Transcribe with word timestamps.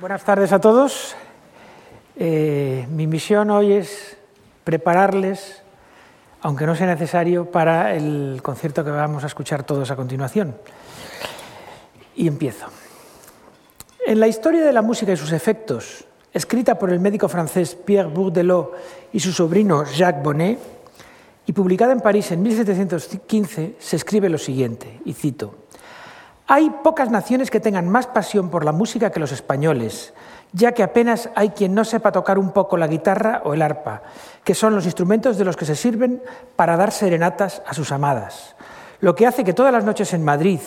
Buenas 0.00 0.22
tardes 0.22 0.52
a 0.52 0.60
todos. 0.60 1.16
Eh, 2.14 2.86
mi 2.88 3.08
misión 3.08 3.50
hoy 3.50 3.72
es 3.72 4.16
prepararles, 4.62 5.60
aunque 6.40 6.66
no 6.66 6.76
sea 6.76 6.86
necesario, 6.86 7.50
para 7.50 7.96
el 7.96 8.38
concierto 8.40 8.84
que 8.84 8.92
vamos 8.92 9.24
a 9.24 9.26
escuchar 9.26 9.64
todos 9.64 9.90
a 9.90 9.96
continuación. 9.96 10.54
Y 12.14 12.28
empiezo. 12.28 12.66
En 14.06 14.20
la 14.20 14.28
historia 14.28 14.64
de 14.64 14.72
la 14.72 14.82
música 14.82 15.12
y 15.12 15.16
sus 15.16 15.32
efectos, 15.32 16.04
escrita 16.32 16.78
por 16.78 16.92
el 16.92 17.00
médico 17.00 17.28
francés 17.28 17.74
Pierre 17.74 18.08
Bourdelot 18.08 18.76
y 19.12 19.18
su 19.18 19.32
sobrino 19.32 19.82
Jacques 19.84 20.22
Bonnet, 20.22 20.60
y 21.44 21.52
publicada 21.52 21.92
en 21.92 22.02
París 22.02 22.30
en 22.30 22.42
1715, 22.42 23.74
se 23.80 23.96
escribe 23.96 24.28
lo 24.28 24.38
siguiente, 24.38 25.00
y 25.04 25.12
cito, 25.12 25.56
Hay 26.50 26.70
pocas 26.70 27.10
naciones 27.10 27.50
que 27.50 27.60
tengan 27.60 27.90
más 27.90 28.06
pasión 28.06 28.48
por 28.48 28.64
la 28.64 28.72
música 28.72 29.10
que 29.12 29.20
los 29.20 29.32
españoles, 29.32 30.14
ya 30.54 30.72
que 30.72 30.82
apenas 30.82 31.28
hay 31.34 31.50
quien 31.50 31.74
no 31.74 31.84
sepa 31.84 32.10
tocar 32.10 32.38
un 32.38 32.52
poco 32.52 32.78
la 32.78 32.86
guitarra 32.86 33.42
o 33.44 33.52
el 33.52 33.60
arpa, 33.60 34.00
que 34.44 34.54
son 34.54 34.74
los 34.74 34.86
instrumentos 34.86 35.36
de 35.36 35.44
los 35.44 35.58
que 35.58 35.66
se 35.66 35.76
sirven 35.76 36.22
para 36.56 36.78
dar 36.78 36.90
serenatas 36.90 37.60
a 37.66 37.74
sus 37.74 37.92
amadas, 37.92 38.56
lo 39.00 39.14
que 39.14 39.26
hace 39.26 39.44
que 39.44 39.52
todas 39.52 39.74
las 39.74 39.84
noches 39.84 40.14
en 40.14 40.24
Madrid, 40.24 40.60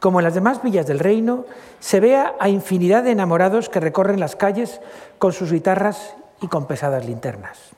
como 0.00 0.18
en 0.18 0.24
las 0.24 0.34
demás 0.34 0.62
villas 0.62 0.86
del 0.86 0.98
reino, 0.98 1.44
se 1.78 2.00
vea 2.00 2.34
a 2.40 2.48
infinidad 2.48 3.04
de 3.04 3.10
enamorados 3.10 3.68
que 3.68 3.80
recorren 3.80 4.20
las 4.20 4.34
calles 4.34 4.80
con 5.18 5.34
sus 5.34 5.52
guitarras 5.52 6.16
y 6.40 6.48
con 6.48 6.66
pesadas 6.66 7.04
linternas. 7.04 7.77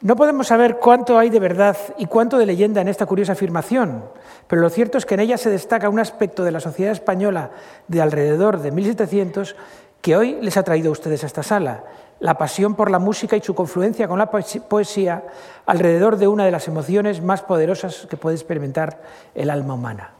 No 0.00 0.14
podemos 0.14 0.46
saber 0.46 0.78
cuánto 0.78 1.18
hay 1.18 1.28
de 1.28 1.40
verdad 1.40 1.76
y 1.96 2.06
cuánto 2.06 2.38
de 2.38 2.46
leyenda 2.46 2.80
en 2.80 2.86
esta 2.86 3.06
curiosa 3.06 3.32
afirmación, 3.32 4.04
pero 4.46 4.62
lo 4.62 4.70
cierto 4.70 4.96
es 4.96 5.04
que 5.04 5.14
en 5.14 5.20
ella 5.20 5.36
se 5.36 5.50
destaca 5.50 5.88
un 5.88 5.98
aspecto 5.98 6.44
de 6.44 6.52
la 6.52 6.60
sociedad 6.60 6.92
española 6.92 7.50
de 7.88 8.00
alrededor 8.00 8.60
de 8.60 8.70
1700 8.70 9.56
que 10.00 10.16
hoy 10.16 10.38
les 10.40 10.56
ha 10.56 10.62
traído 10.62 10.90
a 10.90 10.92
ustedes 10.92 11.24
a 11.24 11.26
esta 11.26 11.42
sala, 11.42 11.82
la 12.20 12.38
pasión 12.38 12.76
por 12.76 12.92
la 12.92 13.00
música 13.00 13.36
y 13.36 13.40
su 13.40 13.56
confluencia 13.56 14.06
con 14.06 14.20
la 14.20 14.30
poesía 14.30 15.24
alrededor 15.66 16.16
de 16.16 16.28
una 16.28 16.44
de 16.44 16.52
las 16.52 16.68
emociones 16.68 17.20
más 17.20 17.42
poderosas 17.42 18.06
que 18.08 18.16
puede 18.16 18.36
experimentar 18.36 19.02
el 19.34 19.50
alma 19.50 19.74
humana, 19.74 20.12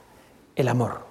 el 0.57 0.67
amor. 0.67 1.08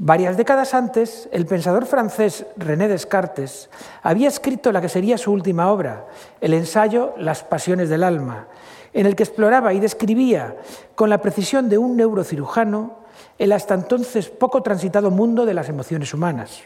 Varias 0.00 0.36
décadas 0.36 0.74
antes, 0.74 1.28
el 1.32 1.44
pensador 1.44 1.84
francés 1.84 2.46
René 2.56 2.86
Descartes 2.86 3.68
había 4.00 4.28
escrito 4.28 4.70
la 4.70 4.80
que 4.80 4.88
sería 4.88 5.18
su 5.18 5.32
última 5.32 5.72
obra, 5.72 6.06
el 6.40 6.54
ensayo 6.54 7.14
Las 7.18 7.42
pasiones 7.42 7.88
del 7.88 8.04
alma, 8.04 8.46
en 8.92 9.06
el 9.06 9.16
que 9.16 9.24
exploraba 9.24 9.74
y 9.74 9.80
describía 9.80 10.56
con 10.94 11.10
la 11.10 11.20
precisión 11.20 11.68
de 11.68 11.78
un 11.78 11.96
neurocirujano 11.96 12.98
el 13.38 13.50
hasta 13.50 13.74
entonces 13.74 14.28
poco 14.28 14.62
transitado 14.62 15.10
mundo 15.10 15.44
de 15.44 15.54
las 15.54 15.68
emociones 15.68 16.14
humanas, 16.14 16.62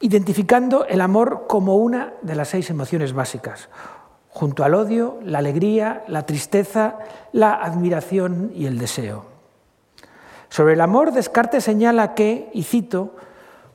identificando 0.00 0.84
el 0.84 1.00
amor 1.00 1.46
como 1.48 1.76
una 1.76 2.12
de 2.20 2.34
las 2.34 2.48
seis 2.48 2.68
emociones 2.68 3.14
básicas, 3.14 3.70
junto 4.28 4.64
al 4.64 4.74
odio, 4.74 5.18
la 5.24 5.38
alegría, 5.38 6.04
la 6.08 6.26
tristeza, 6.26 6.98
la 7.32 7.54
admiración 7.54 8.52
y 8.54 8.66
el 8.66 8.78
deseo. 8.78 9.31
Sobre 10.52 10.74
el 10.74 10.82
amor, 10.82 11.12
Descartes 11.12 11.64
señala 11.64 12.12
que, 12.12 12.50
y 12.52 12.64
cito, 12.64 13.16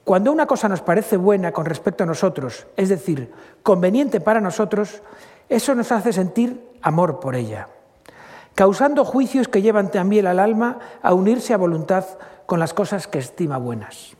cuando 0.03 0.31
una 0.31 0.45
cosa 0.45 0.69
nos 0.69 0.81
parece 0.81 1.17
buena 1.17 1.51
con 1.51 1.65
respecto 1.65 2.03
a 2.03 2.05
nosotros, 2.05 2.67
es 2.75 2.89
decir, 2.89 3.31
conveniente 3.63 4.21
para 4.21 4.41
nosotros, 4.41 5.01
eso 5.49 5.73
nos 5.73 5.91
hace 5.91 6.13
sentir 6.13 6.69
amor 6.83 7.19
por 7.19 7.33
ella, 7.33 7.67
causando 8.53 9.05
juicios 9.05 9.47
que 9.47 9.63
llevan 9.63 9.89
también 9.89 10.27
al 10.27 10.37
alma 10.37 10.77
a 11.01 11.15
unirse 11.15 11.51
a 11.51 11.57
voluntad 11.57 12.05
con 12.45 12.59
las 12.59 12.75
cosas 12.75 13.07
que 13.07 13.17
estima 13.17 13.57
buenas. 13.57 14.15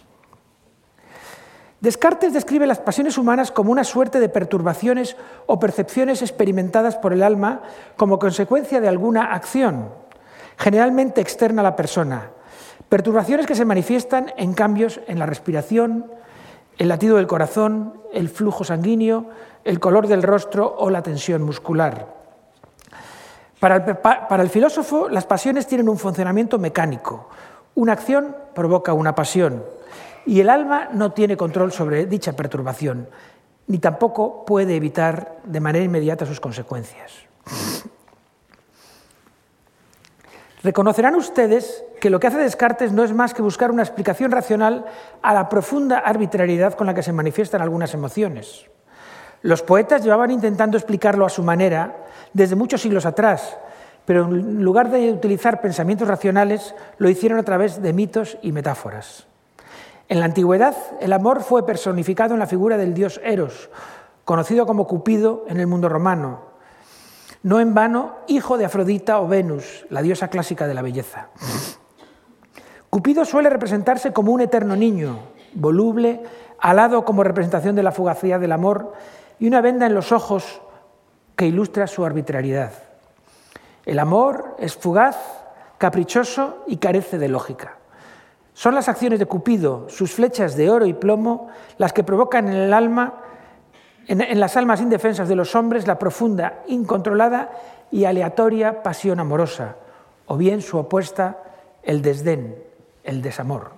Descartes 1.80 2.34
describe 2.34 2.66
las 2.66 2.80
pasiones 2.80 3.20
humanas 3.20 3.52
como 3.52 3.72
una 3.72 3.84
suerte 3.84 4.20
de 4.20 4.30
perturbaciones 4.30 5.16
o 5.46 5.60
percepciones 5.60 6.24
experimentadas 6.24 6.96
por 6.96 7.14
el 7.14 7.22
alma 7.22 7.62
como 7.98 8.18
consecuencia 8.18 8.82
de 8.82 8.88
alguna 8.88 9.36
acción, 9.36 10.07
generalmente 10.58 11.22
externa 11.22 11.62
a 11.62 11.64
la 11.64 11.76
persona, 11.76 12.32
Perturbaciones 12.90 13.46
que 13.46 13.56
se 13.56 13.66
manifiestan 13.66 14.34
en 14.38 14.54
cambios 14.54 15.02
en 15.08 15.20
la 15.20 15.26
respiración, 15.26 16.10
el 16.78 16.88
latido 16.88 17.18
del 17.18 17.28
corazón, 17.28 18.02
el 18.14 18.30
flujo 18.30 18.64
sanguíneo, 18.64 19.26
el 19.66 19.80
color 19.82 20.08
del 20.08 20.24
rostro 20.24 20.74
o 20.78 20.90
la 20.90 21.04
tensión 21.04 21.42
muscular. 21.42 22.16
Para 23.60 24.44
el, 24.44 24.50
filósofo, 24.50 25.10
las 25.10 25.26
pasiones 25.26 25.68
tienen 25.68 25.90
un 25.90 25.98
funcionamiento 25.98 26.60
mecánico. 26.60 27.30
Una 27.76 27.94
acción 27.94 28.36
provoca 28.54 28.94
una 28.94 29.16
pasión 29.16 29.66
y 30.26 30.40
el 30.40 30.50
alma 30.50 30.90
no 30.94 31.12
tiene 31.12 31.36
control 31.36 31.74
sobre 31.74 32.06
dicha 32.06 32.34
perturbación, 32.34 33.10
ni 33.66 33.80
tampoco 33.80 34.46
puede 34.46 34.76
evitar 34.78 35.40
de 35.44 35.60
manera 35.60 35.84
inmediata 35.84 36.26
sus 36.26 36.40
consecuencias. 36.40 37.12
Reconocerán 40.64 41.16
ustedes 41.16 41.84
que 42.02 42.10
lo 42.10 42.20
que 42.20 42.28
hace 42.28 42.38
Descartes 42.38 42.92
no 42.92 43.04
es 43.04 43.14
más 43.14 43.34
que 43.34 43.42
buscar 43.42 43.70
una 43.70 43.84
explicación 43.84 44.32
racional 44.32 44.86
a 45.22 45.34
la 45.34 45.50
profunda 45.50 46.00
arbitrariedad 46.00 46.74
con 46.74 46.88
la 46.88 46.94
que 46.94 47.04
se 47.04 47.14
manifiestan 47.14 47.62
algunas 47.62 47.94
emociones. 47.94 48.66
Los 49.44 49.62
poetas 49.62 50.04
llevaban 50.04 50.32
intentando 50.32 50.78
explicarlo 50.78 51.26
a 51.26 51.30
su 51.30 51.44
manera 51.44 52.06
desde 52.34 52.56
muchos 52.56 52.82
siglos 52.82 53.06
atrás, 53.06 53.58
pero 54.06 54.26
en 54.26 54.64
lugar 54.64 54.90
de 54.90 55.12
utilizar 55.12 55.62
pensamientos 55.62 56.08
racionales, 56.08 56.74
lo 56.98 57.10
hicieron 57.10 57.38
a 57.38 57.44
través 57.44 57.82
de 57.82 57.94
mitos 57.94 58.38
y 58.42 58.52
metáforas. 58.52 59.28
En 60.10 60.20
la 60.20 60.26
antigüedad, 60.26 60.76
el 61.02 61.14
amor 61.14 61.44
fue 61.44 61.66
personificado 61.66 62.34
en 62.34 62.40
la 62.40 62.48
figura 62.48 62.78
del 62.78 62.94
dios 62.94 63.22
Eros, 63.24 63.70
conocido 64.26 64.66
como 64.66 64.88
Cupido 64.88 65.46
en 65.50 65.60
el 65.60 65.68
mundo 65.68 65.90
romano, 65.90 66.57
no 67.48 67.62
en 67.62 67.74
vano 67.74 68.18
hijo 68.28 68.58
de 68.58 68.66
Afrodita 68.66 69.22
o 69.22 69.28
Venus, 69.30 69.86
la 69.90 70.02
diosa 70.02 70.28
clásica 70.28 70.68
de 70.68 70.74
la 70.74 70.82
belleza. 70.82 71.30
Cupido 72.90 73.24
suele 73.24 73.50
representarse 73.50 74.12
como 74.12 74.34
un 74.34 74.42
eterno 74.42 74.76
niño, 74.76 75.20
voluble, 75.54 76.24
alado 76.60 77.06
como 77.06 77.24
representación 77.24 77.74
de 77.78 77.84
la 77.84 77.94
fugacidad 77.94 78.42
del 78.42 78.52
amor 78.52 78.92
y 79.40 79.48
una 79.48 79.62
venda 79.62 79.86
en 79.86 79.96
los 79.96 80.12
ojos 80.12 80.62
que 81.38 81.48
ilustra 81.48 81.88
su 81.88 82.04
arbitrariedad. 82.04 82.74
El 83.86 84.00
amor 84.00 84.58
es 84.60 84.76
fugaz, 84.76 85.16
caprichoso 85.78 86.66
y 86.68 86.76
carece 86.78 87.18
de 87.18 87.30
lógica. 87.30 87.78
Son 88.56 88.76
las 88.76 88.90
acciones 88.90 89.20
de 89.20 89.26
Cupido, 89.26 89.88
sus 89.88 90.12
flechas 90.12 90.58
de 90.58 90.70
oro 90.70 90.86
y 90.86 90.94
plomo, 90.94 91.48
las 91.78 91.94
que 91.94 92.04
provocan 92.04 92.50
en 92.50 92.56
el 92.56 92.74
alma, 92.74 93.22
en, 94.08 94.40
las 94.40 94.56
almas 94.56 94.82
indefensas 94.82 95.28
de 95.28 95.36
los 95.36 95.56
hombres, 95.56 95.86
la 95.86 96.00
profunda, 96.00 96.64
incontrolada 96.68 97.52
y 97.92 98.06
aleatoria 98.06 98.82
pasión 98.82 99.20
amorosa, 99.20 99.76
o 100.26 100.38
bien 100.38 100.62
su 100.62 100.78
opuesta, 100.78 101.38
el 101.84 102.02
desdén, 102.02 102.56
el 103.04 103.22
desamor. 103.22 103.72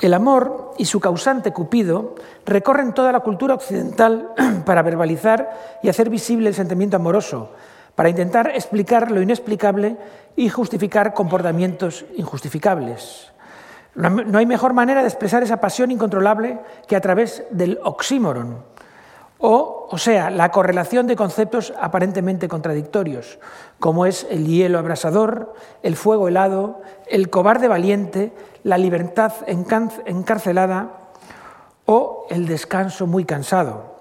El 0.00 0.14
amor 0.14 0.74
y 0.78 0.84
su 0.84 1.00
causante 1.00 1.52
Cupido 1.52 2.14
recorren 2.46 2.94
toda 2.94 3.10
la 3.10 3.20
cultura 3.20 3.54
occidental 3.54 4.30
para 4.64 4.82
verbalizar 4.82 5.78
y 5.82 5.88
hacer 5.88 6.08
visible 6.08 6.48
el 6.48 6.54
sentimiento 6.54 6.96
amoroso, 6.96 7.50
para 7.96 8.08
intentar 8.08 8.52
explicar 8.54 9.10
lo 9.10 9.20
inexplicable 9.20 9.96
y 10.36 10.48
justificar 10.48 11.14
comportamientos 11.14 12.06
injustificables. 12.16 13.32
No 13.98 14.38
hay 14.38 14.46
mejor 14.46 14.74
manera 14.74 15.02
de 15.02 15.08
expresar 15.08 15.42
esa 15.42 15.60
pasión 15.60 15.90
incontrolable 15.90 16.60
que 16.86 16.94
a 16.94 17.00
través 17.00 17.42
del 17.50 17.80
oxímoron, 17.82 18.62
o, 19.38 19.88
o 19.90 19.98
sea, 19.98 20.30
la 20.30 20.52
correlación 20.52 21.08
de 21.08 21.16
conceptos 21.16 21.74
aparentemente 21.80 22.46
contradictorios, 22.46 23.40
como 23.80 24.06
es 24.06 24.24
el 24.30 24.46
hielo 24.46 24.78
abrasador, 24.78 25.52
el 25.82 25.96
fuego 25.96 26.28
helado, 26.28 26.80
el 27.08 27.28
cobarde 27.28 27.66
valiente, 27.66 28.32
la 28.62 28.78
libertad 28.78 29.32
encarcelada 29.46 30.90
o 31.84 32.26
el 32.30 32.46
descanso 32.46 33.08
muy 33.08 33.24
cansado, 33.24 33.96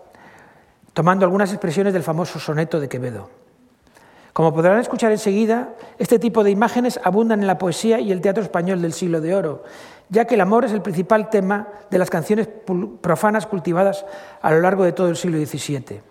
tomando 0.93 1.25
algunas 1.25 1.51
expresiones 1.51 1.93
del 1.93 2.03
famoso 2.03 2.37
soneto 2.37 2.79
de 2.79 2.89
Quevedo. 2.89 3.36
Como 4.37 4.53
podrán 4.53 4.77
escuchar 4.77 5.11
enseguida, 5.11 5.69
este 5.97 6.19
tipo 6.19 6.43
de 6.43 6.51
imágenes 6.51 6.99
abundan 7.03 7.41
en 7.41 7.47
la 7.47 7.57
poesía 7.57 7.99
y 7.99 8.11
el 8.11 8.21
teatro 8.21 8.43
español 8.43 8.83
del 8.83 8.93
siglo 8.93 9.19
de 9.19 9.33
oro, 9.33 9.63
ya 10.09 10.25
que 10.25 10.35
el 10.35 10.41
amor 10.41 10.63
es 10.63 10.73
el 10.73 10.83
principal 10.83 11.31
tema 11.31 11.69
de 11.89 11.97
las 11.97 12.11
canciones 12.11 12.47
profanas 13.01 13.47
cultivadas 13.47 14.05
a 14.43 14.51
lo 14.51 14.61
largo 14.61 14.83
de 14.83 14.91
todo 14.91 15.09
el 15.09 15.15
siglo 15.15 15.43
XVII. 15.43 16.01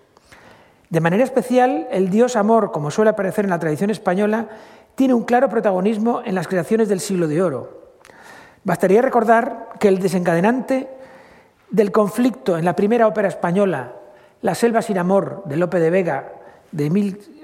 De 0.90 1.00
manera 1.00 1.22
especial, 1.22 1.86
el 1.92 2.10
dios 2.10 2.34
amor, 2.34 2.72
como 2.72 2.90
suele 2.90 3.12
aparecer 3.12 3.44
en 3.44 3.50
la 3.52 3.60
tradición 3.60 3.90
española, 3.90 4.48
tiene 4.96 5.14
un 5.14 5.22
claro 5.22 5.48
protagonismo 5.48 6.20
en 6.24 6.34
las 6.34 6.48
creaciones 6.48 6.88
del 6.88 6.98
siglo 6.98 7.28
de 7.28 7.40
oro. 7.40 7.92
Bastaría 8.64 9.02
recordar 9.02 9.68
que 9.78 9.86
el 9.86 10.00
desencadenante 10.00 10.88
del 11.70 11.92
conflicto 11.92 12.58
en 12.58 12.64
la 12.64 12.74
primera 12.74 13.06
ópera 13.06 13.28
española, 13.28 13.92
La 14.42 14.56
selva 14.56 14.82
sin 14.82 14.98
amor, 14.98 15.44
de 15.46 15.56
Lope 15.56 15.78
de 15.78 15.90
Vega, 15.90 16.35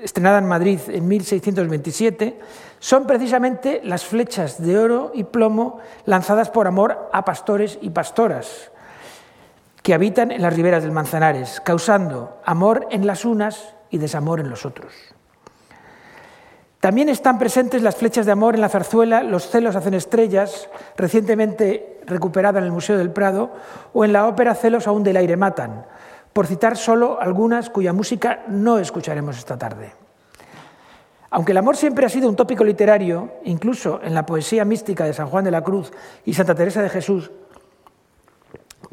estrenada 0.02 0.38
en 0.38 0.46
Madrid 0.46 0.78
en 0.88 1.08
1627, 1.08 2.38
son 2.78 3.06
precisamente 3.06 3.80
las 3.84 4.04
flechas 4.04 4.62
de 4.62 4.78
oro 4.78 5.12
y 5.14 5.24
plomo 5.24 5.78
lanzadas 6.04 6.50
por 6.50 6.66
amor 6.66 7.08
a 7.12 7.24
pastores 7.24 7.78
y 7.80 7.90
pastoras 7.90 8.70
que 9.82 9.94
habitan 9.94 10.30
en 10.30 10.42
las 10.42 10.54
riberas 10.54 10.82
del 10.82 10.92
Manzanares, 10.92 11.60
causando 11.60 12.40
amor 12.44 12.86
en 12.90 13.06
las 13.06 13.24
unas 13.24 13.74
y 13.90 13.98
desamor 13.98 14.40
en 14.40 14.48
los 14.48 14.64
otros. 14.64 14.92
También 16.82 17.08
están 17.08 17.38
presentes 17.38 17.82
las 17.82 17.94
flechas 17.94 18.26
de 18.26 18.32
amor 18.32 18.56
en 18.56 18.60
la 18.60 18.68
zarzuela 18.68 19.22
Los 19.22 19.48
celos 19.48 19.76
hacen 19.76 19.94
estrellas, 19.94 20.68
recientemente 20.96 22.00
recuperada 22.06 22.58
en 22.58 22.64
el 22.64 22.72
Museo 22.72 22.98
del 22.98 23.12
Prado, 23.12 23.52
o 23.92 24.04
en 24.04 24.12
la 24.12 24.26
ópera 24.26 24.56
Celos 24.56 24.88
aún 24.88 25.04
del 25.04 25.16
aire 25.16 25.36
matan, 25.36 25.86
por 26.32 26.46
citar 26.46 26.76
solo 26.76 27.20
algunas 27.20 27.70
cuya 27.70 27.92
música 27.92 28.44
no 28.48 28.78
escucharemos 28.78 29.38
esta 29.38 29.58
tarde. 29.58 29.92
Aunque 31.30 31.52
el 31.52 31.58
amor 31.58 31.76
siempre 31.76 32.04
ha 32.04 32.10
sido 32.10 32.28
un 32.28 32.36
tópico 32.36 32.62
literario, 32.62 33.32
incluso 33.44 34.00
en 34.02 34.14
la 34.14 34.26
poesía 34.26 34.64
mística 34.64 35.04
de 35.04 35.14
San 35.14 35.28
Juan 35.28 35.44
de 35.44 35.50
la 35.50 35.62
Cruz 35.62 35.90
y 36.26 36.34
Santa 36.34 36.54
Teresa 36.54 36.82
de 36.82 36.90
Jesús, 36.90 37.30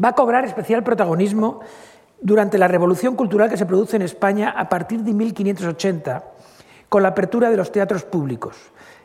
va 0.04 0.10
a 0.10 0.16
cobrar 0.16 0.46
especial 0.46 0.84
protagonismo 0.84 1.60
durante 2.22 2.58
la 2.58 2.68
revolución 2.68 3.16
cultural 3.16 3.50
que 3.50 3.58
se 3.58 3.66
produce 3.66 3.98
en 3.98 4.04
España 4.04 4.54
a 4.56 4.70
partir 4.70 5.02
de 5.02 5.14
1580, 5.14 6.24
con 6.88 7.04
la 7.04 7.10
apertura 7.10 7.50
de 7.50 7.58
los 7.58 7.72
teatros 7.72 8.04
públicos. 8.04 8.56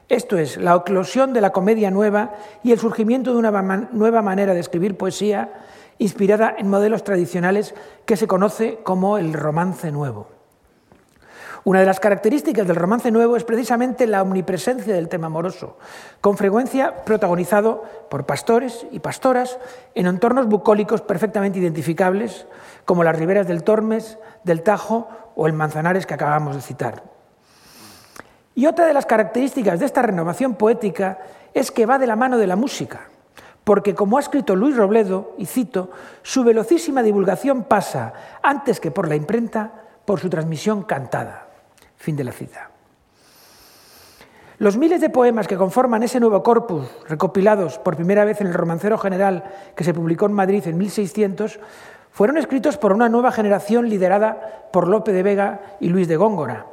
Esto 0.08 0.36
es, 0.36 0.56
la 0.56 0.76
eclosión 0.76 1.32
de 1.32 1.40
la 1.40 1.50
comedia 1.50 1.90
nueva 1.90 2.34
y 2.62 2.72
el 2.72 2.78
surgimiento 2.78 3.32
de 3.32 3.38
una 3.38 3.88
nueva 3.92 4.22
manera 4.22 4.54
de 4.54 4.60
escribir 4.60 4.96
poesía 4.96 5.50
inspirada 5.98 6.54
en 6.56 6.68
modelos 6.68 7.04
tradicionales 7.04 7.74
que 8.06 8.16
se 8.16 8.26
conoce 8.26 8.78
como 8.82 9.18
el 9.18 9.32
romance 9.32 9.90
nuevo. 9.90 10.28
Una 11.64 11.80
de 11.80 11.86
las 11.86 11.98
características 11.98 12.66
del 12.66 12.76
romance 12.76 13.10
nuevo 13.10 13.36
es 13.36 13.44
precisamente 13.44 14.06
la 14.06 14.20
omnipresencia 14.20 14.92
del 14.92 15.08
tema 15.08 15.28
amoroso, 15.28 15.78
con 16.20 16.36
frecuencia 16.36 17.04
protagonizado 17.04 17.84
por 18.10 18.26
pastores 18.26 18.86
y 18.90 18.98
pastoras 18.98 19.58
en 19.94 20.06
entornos 20.06 20.46
bucólicos 20.46 21.00
perfectamente 21.00 21.58
identificables, 21.58 22.46
como 22.84 23.02
las 23.02 23.18
riberas 23.18 23.46
del 23.46 23.64
Tormes, 23.64 24.18
del 24.44 24.62
Tajo 24.62 25.08
o 25.36 25.46
el 25.46 25.54
Manzanares 25.54 26.04
que 26.04 26.12
acabamos 26.12 26.54
de 26.54 26.60
citar. 26.60 27.02
Y 28.54 28.66
otra 28.66 28.84
de 28.84 28.92
las 28.92 29.06
características 29.06 29.80
de 29.80 29.86
esta 29.86 30.02
renovación 30.02 30.56
poética 30.56 31.18
es 31.54 31.70
que 31.70 31.86
va 31.86 31.98
de 31.98 32.06
la 32.06 32.14
mano 32.14 32.36
de 32.36 32.46
la 32.46 32.56
música 32.56 33.08
porque 33.64 33.94
como 33.94 34.18
ha 34.18 34.20
escrito 34.20 34.54
Luis 34.54 34.76
Robledo, 34.76 35.34
y 35.38 35.46
cito, 35.46 35.90
su 36.22 36.44
velocísima 36.44 37.02
divulgación 37.02 37.64
pasa, 37.64 38.12
antes 38.42 38.78
que 38.78 38.90
por 38.90 39.08
la 39.08 39.16
imprenta, 39.16 39.72
por 40.04 40.20
su 40.20 40.28
transmisión 40.28 40.82
cantada. 40.82 41.48
Fin 41.96 42.14
de 42.14 42.24
la 42.24 42.32
cita. 42.32 42.70
Los 44.58 44.76
miles 44.76 45.00
de 45.00 45.10
poemas 45.10 45.48
que 45.48 45.56
conforman 45.56 46.02
ese 46.02 46.20
nuevo 46.20 46.42
corpus, 46.42 46.86
recopilados 47.08 47.78
por 47.78 47.96
primera 47.96 48.24
vez 48.24 48.40
en 48.40 48.46
el 48.46 48.54
Romancero 48.54 48.98
General 48.98 49.44
que 49.74 49.82
se 49.82 49.94
publicó 49.94 50.26
en 50.26 50.32
Madrid 50.32 50.62
en 50.66 50.78
1600, 50.78 51.58
fueron 52.12 52.36
escritos 52.38 52.76
por 52.76 52.92
una 52.92 53.08
nueva 53.08 53.32
generación 53.32 53.88
liderada 53.88 54.68
por 54.72 54.86
Lope 54.86 55.12
de 55.12 55.24
Vega 55.24 55.60
y 55.80 55.88
Luis 55.88 56.06
de 56.06 56.16
Góngora. 56.16 56.66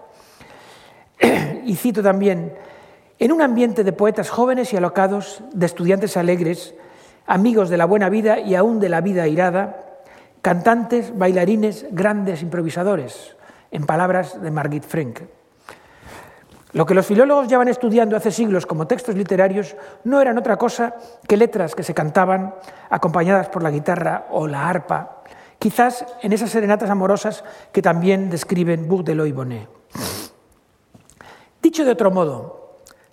y 1.65 1.75
cito 1.75 2.03
también, 2.03 2.53
en 3.17 3.31
un 3.31 3.41
ambiente 3.41 3.83
de 3.83 3.93
poetas 3.93 4.29
jóvenes 4.29 4.73
y 4.73 4.77
alocados, 4.77 5.43
de 5.53 5.65
estudiantes 5.65 6.17
alegres, 6.17 6.75
amigos 7.31 7.69
de 7.69 7.77
la 7.77 7.85
buena 7.85 8.09
vida 8.09 8.39
y 8.41 8.55
aún 8.55 8.81
de 8.81 8.89
la 8.89 8.99
vida 8.99 9.25
irada, 9.25 9.85
cantantes, 10.41 11.17
bailarines, 11.17 11.85
grandes 11.91 12.41
improvisadores, 12.41 13.37
en 13.71 13.85
palabras 13.85 14.41
de 14.41 14.51
Margit 14.51 14.83
Frank. 14.83 15.21
Lo 16.73 16.85
que 16.85 16.93
los 16.93 17.05
filólogos 17.05 17.47
llevan 17.47 17.69
estudiando 17.69 18.17
hace 18.17 18.31
siglos 18.31 18.65
como 18.65 18.85
textos 18.85 19.15
literarios 19.15 19.77
no 20.03 20.19
eran 20.19 20.37
otra 20.37 20.57
cosa 20.57 20.95
que 21.25 21.37
letras 21.37 21.73
que 21.73 21.83
se 21.83 21.93
cantaban 21.93 22.53
acompañadas 22.89 23.47
por 23.47 23.63
la 23.63 23.71
guitarra 23.71 24.25
o 24.31 24.45
la 24.45 24.67
arpa, 24.67 25.23
quizás 25.57 26.05
en 26.21 26.33
esas 26.33 26.49
serenatas 26.49 26.89
amorosas 26.89 27.45
que 27.71 27.81
también 27.81 28.29
describen 28.29 28.89
Bourdelot 28.89 29.27
y 29.27 29.31
Bonnet. 29.31 29.69
Dicho 31.61 31.85
de 31.85 31.91
otro 31.91 32.11
modo, 32.11 32.60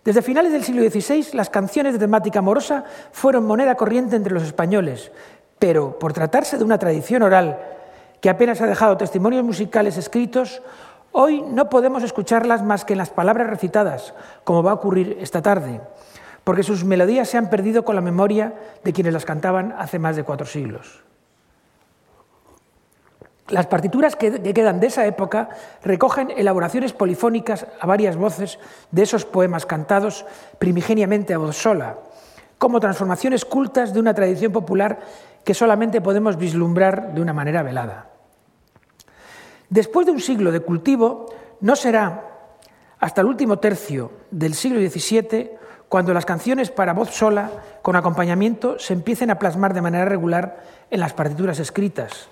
desde 0.04 0.22
finales 0.22 0.52
del 0.52 0.64
siglo 0.64 0.88
XVI, 0.88 1.34
las 1.34 1.50
canciones 1.50 1.92
de 1.92 1.98
temática 1.98 2.38
amorosa 2.38 2.84
fueron 3.12 3.46
moneda 3.46 3.74
corriente 3.74 4.16
entre 4.16 4.32
los 4.32 4.42
españoles, 4.42 5.10
pero 5.58 5.98
por 5.98 6.12
tratarse 6.12 6.56
de 6.56 6.64
una 6.64 6.78
tradición 6.78 7.22
oral 7.22 7.58
que 8.20 8.30
apenas 8.30 8.60
ha 8.60 8.66
dejado 8.66 8.96
testimonios 8.96 9.44
musicales 9.44 9.96
escritos, 9.96 10.62
hoy 11.12 11.42
no 11.42 11.68
podemos 11.68 12.02
escucharlas 12.02 12.62
más 12.62 12.84
que 12.84 12.94
en 12.94 12.98
las 12.98 13.10
palabras 13.10 13.50
recitadas, 13.50 14.14
como 14.44 14.62
va 14.62 14.72
a 14.72 14.74
ocurrir 14.74 15.18
esta 15.20 15.42
tarde, 15.42 15.80
porque 16.44 16.62
sus 16.62 16.84
melodías 16.84 17.28
se 17.28 17.38
han 17.38 17.50
perdido 17.50 17.84
con 17.84 17.94
la 17.94 18.00
memoria 18.00 18.54
de 18.84 18.92
quienes 18.92 19.12
las 19.12 19.24
cantaban 19.24 19.74
hace 19.78 19.98
más 19.98 20.16
de 20.16 20.24
cuatro 20.24 20.46
siglos. 20.46 21.02
Las 23.48 23.66
partituras 23.66 24.14
que, 24.14 24.42
quedan 24.52 24.78
de 24.78 24.88
esa 24.88 25.06
época 25.06 25.48
recogen 25.82 26.30
elaboraciones 26.30 26.92
polifónicas 26.92 27.66
a 27.80 27.86
varias 27.86 28.16
voces 28.16 28.58
de 28.90 29.02
esos 29.02 29.24
poemas 29.24 29.64
cantados 29.64 30.26
primigeniamente 30.58 31.32
a 31.32 31.38
voz 31.38 31.56
sola, 31.56 31.96
como 32.58 32.78
transformaciones 32.78 33.46
cultas 33.46 33.94
de 33.94 34.00
una 34.00 34.12
tradición 34.12 34.52
popular 34.52 34.98
que 35.44 35.54
solamente 35.54 36.02
podemos 36.02 36.36
vislumbrar 36.36 37.14
de 37.14 37.22
una 37.22 37.32
manera 37.32 37.62
velada. 37.62 38.10
Después 39.70 40.04
de 40.04 40.12
un 40.12 40.20
siglo 40.20 40.52
de 40.52 40.60
cultivo, 40.60 41.26
no 41.60 41.74
será 41.74 42.24
hasta 43.00 43.22
el 43.22 43.28
último 43.28 43.58
tercio 43.58 44.12
del 44.30 44.52
siglo 44.52 44.78
XVII 44.78 45.52
cuando 45.88 46.12
las 46.12 46.26
canciones 46.26 46.70
para 46.70 46.92
voz 46.92 47.10
sola 47.10 47.50
con 47.80 47.96
acompañamiento 47.96 48.78
se 48.78 48.92
empiecen 48.92 49.30
a 49.30 49.38
plasmar 49.38 49.72
de 49.72 49.80
manera 49.80 50.04
regular 50.04 50.62
en 50.90 51.00
las 51.00 51.14
partituras 51.14 51.58
escritas 51.60 52.28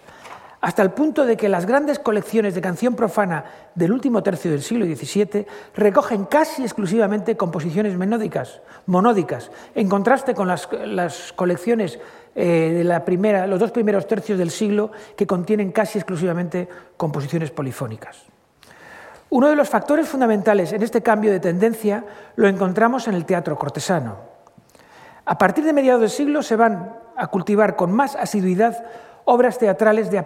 hasta 0.60 0.82
el 0.82 0.90
punto 0.90 1.26
de 1.26 1.36
que 1.36 1.48
las 1.48 1.66
grandes 1.66 1.98
colecciones 1.98 2.54
de 2.54 2.60
canción 2.60 2.94
profana 2.94 3.44
del 3.74 3.92
último 3.92 4.22
tercio 4.22 4.50
del 4.50 4.62
siglo 4.62 4.86
XVII 4.86 5.46
recogen 5.74 6.24
casi 6.24 6.62
exclusivamente 6.62 7.36
composiciones 7.36 7.96
menódicas, 7.96 8.60
monódicas, 8.86 9.50
en 9.74 9.88
contraste 9.88 10.34
con 10.34 10.48
las, 10.48 10.66
colecciones 11.36 11.98
eh, 12.34 12.72
de 12.76 12.84
la 12.84 13.04
primera, 13.04 13.46
los 13.46 13.60
dos 13.60 13.70
primeros 13.70 14.06
tercios 14.06 14.38
del 14.38 14.50
siglo 14.50 14.90
que 15.16 15.26
contienen 15.26 15.72
casi 15.72 15.98
exclusivamente 15.98 16.68
composiciones 16.96 17.50
polifónicas. 17.50 18.24
Uno 19.28 19.48
de 19.48 19.56
los 19.56 19.68
factores 19.68 20.08
fundamentales 20.08 20.72
en 20.72 20.82
este 20.82 21.02
cambio 21.02 21.32
de 21.32 21.40
tendencia 21.40 22.04
lo 22.36 22.48
encontramos 22.48 23.08
en 23.08 23.14
el 23.14 23.24
teatro 23.24 23.58
cortesano. 23.58 24.16
A 25.25 25.36
partir 25.36 25.64
de 25.64 25.72
mediados 25.72 26.00
del 26.00 26.10
siglo 26.10 26.42
se 26.42 26.54
van 26.54 26.94
a 27.16 27.26
cultivar 27.26 27.75
con 27.75 27.92
más 27.92 28.14
asiduidad 28.14 28.84
obras 29.26 29.59
teatrales 29.59 30.11
de, 30.11 30.25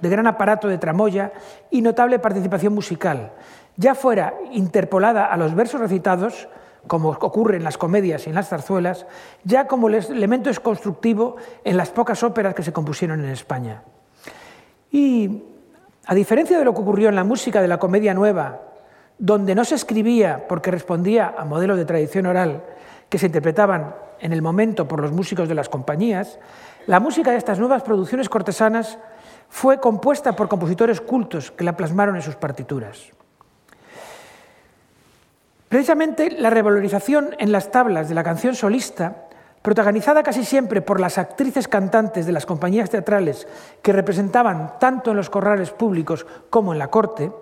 gran 0.00 0.26
aparato 0.26 0.68
de 0.68 0.78
tramoya 0.78 1.32
y 1.70 1.82
notable 1.82 2.18
participación 2.18 2.72
musical, 2.72 3.32
ya 3.76 3.94
fuera 3.94 4.34
interpolada 4.52 5.26
a 5.26 5.36
los 5.36 5.54
versos 5.54 5.80
recitados, 5.80 6.48
como 6.86 7.10
ocurre 7.10 7.56
en 7.56 7.64
las 7.64 7.78
comedias 7.78 8.26
y 8.26 8.30
en 8.30 8.36
las 8.36 8.48
zarzuelas, 8.48 9.06
ya 9.44 9.66
como 9.66 9.88
elemento 9.88 10.50
constructivo 10.62 11.36
en 11.64 11.76
las 11.76 11.90
pocas 11.90 12.22
óperas 12.22 12.54
que 12.54 12.62
se 12.62 12.72
compusieron 12.72 13.22
en 13.22 13.30
España. 13.30 13.82
Y 14.90 15.42
a 16.06 16.14
diferencia 16.14 16.58
de 16.58 16.64
lo 16.64 16.74
que 16.74 16.80
ocurrió 16.80 17.08
en 17.08 17.16
la 17.16 17.24
música 17.24 17.60
de 17.60 17.68
la 17.68 17.78
comedia 17.78 18.14
nueva, 18.14 18.60
donde 19.18 19.54
no 19.54 19.64
se 19.64 19.74
escribía 19.74 20.46
porque 20.48 20.70
respondía 20.70 21.34
a 21.36 21.44
modelos 21.44 21.76
de 21.76 21.84
tradición 21.84 22.26
oral 22.26 22.62
que 23.08 23.18
se 23.18 23.26
interpretaban 23.26 23.94
en 24.20 24.32
el 24.32 24.42
momento 24.42 24.86
por 24.86 25.00
los 25.00 25.12
músicos 25.12 25.48
de 25.48 25.54
las 25.54 25.68
compañías, 25.68 26.38
la 26.86 27.00
música 27.00 27.30
de 27.30 27.36
estas 27.36 27.58
nuevas 27.58 27.82
producciones 27.82 28.28
cortesanas 28.28 28.98
fue 29.48 29.80
compuesta 29.80 30.34
por 30.34 30.48
compositores 30.48 31.00
cultos 31.00 31.50
que 31.50 31.64
la 31.64 31.76
plasmaron 31.76 32.16
en 32.16 32.22
sus 32.22 32.36
partituras. 32.36 33.10
Precisamente 35.68 36.30
la 36.30 36.50
revalorización 36.50 37.36
en 37.38 37.52
las 37.52 37.70
tablas 37.70 38.08
de 38.08 38.14
la 38.14 38.24
canción 38.24 38.54
solista, 38.54 39.28
protagonizada 39.62 40.22
casi 40.22 40.44
siempre 40.44 40.82
por 40.82 41.00
las 41.00 41.18
actrices 41.18 41.68
cantantes 41.68 42.26
de 42.26 42.32
las 42.32 42.46
compañías 42.46 42.90
teatrales 42.90 43.46
que 43.80 43.92
representaban 43.92 44.78
tanto 44.78 45.12
en 45.12 45.16
los 45.16 45.30
corrales 45.30 45.70
públicos 45.70 46.26
como 46.50 46.72
en 46.72 46.78
la 46.78 46.88
corte, 46.88 47.32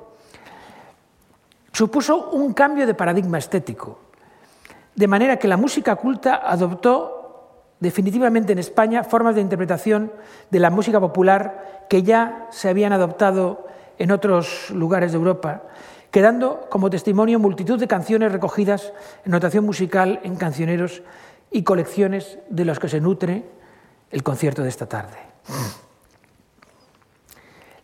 supuso 1.73 2.31
un 2.31 2.53
cambio 2.53 2.87
de 2.87 2.95
paradigma 2.95 3.39
estético, 3.39 3.99
de 4.95 5.09
manera 5.09 5.39
que 5.39 5.49
la 5.49 5.57
música 5.57 5.97
culta 5.97 6.37
adoptó 6.45 7.20
definitivamente 7.81 8.53
en 8.53 8.59
España 8.59 9.05
formas 9.05 9.35
de 9.35 9.41
interpretación 9.41 10.13
de 10.51 10.61
la 10.61 10.71
música 10.71 11.01
popular 11.01 11.87
que 11.89 12.03
ya 12.03 12.47
se 12.51 12.69
habían 12.69 12.93
adoptado 12.93 13.67
en 13.99 14.13
otros 14.13 14.71
lugares 14.71 15.13
de 15.13 15.19
Europa, 15.19 15.63
quedando 16.11 16.69
como 16.71 16.91
testimonio 16.91 17.39
multitud 17.39 17.79
de 17.79 17.89
canciones 17.89 18.33
recogidas 18.33 18.93
en 19.25 19.33
notación 19.33 19.65
musical 19.65 20.21
en 20.23 20.37
cancioneros 20.37 21.03
y 21.51 21.63
colecciones 21.65 22.39
de 22.49 22.65
los 22.65 22.79
que 22.79 22.89
se 22.89 23.01
nutre 23.01 23.45
el 24.11 24.23
concierto 24.23 24.63
de 24.63 24.69
esta 24.69 24.87
tarde. 24.87 25.19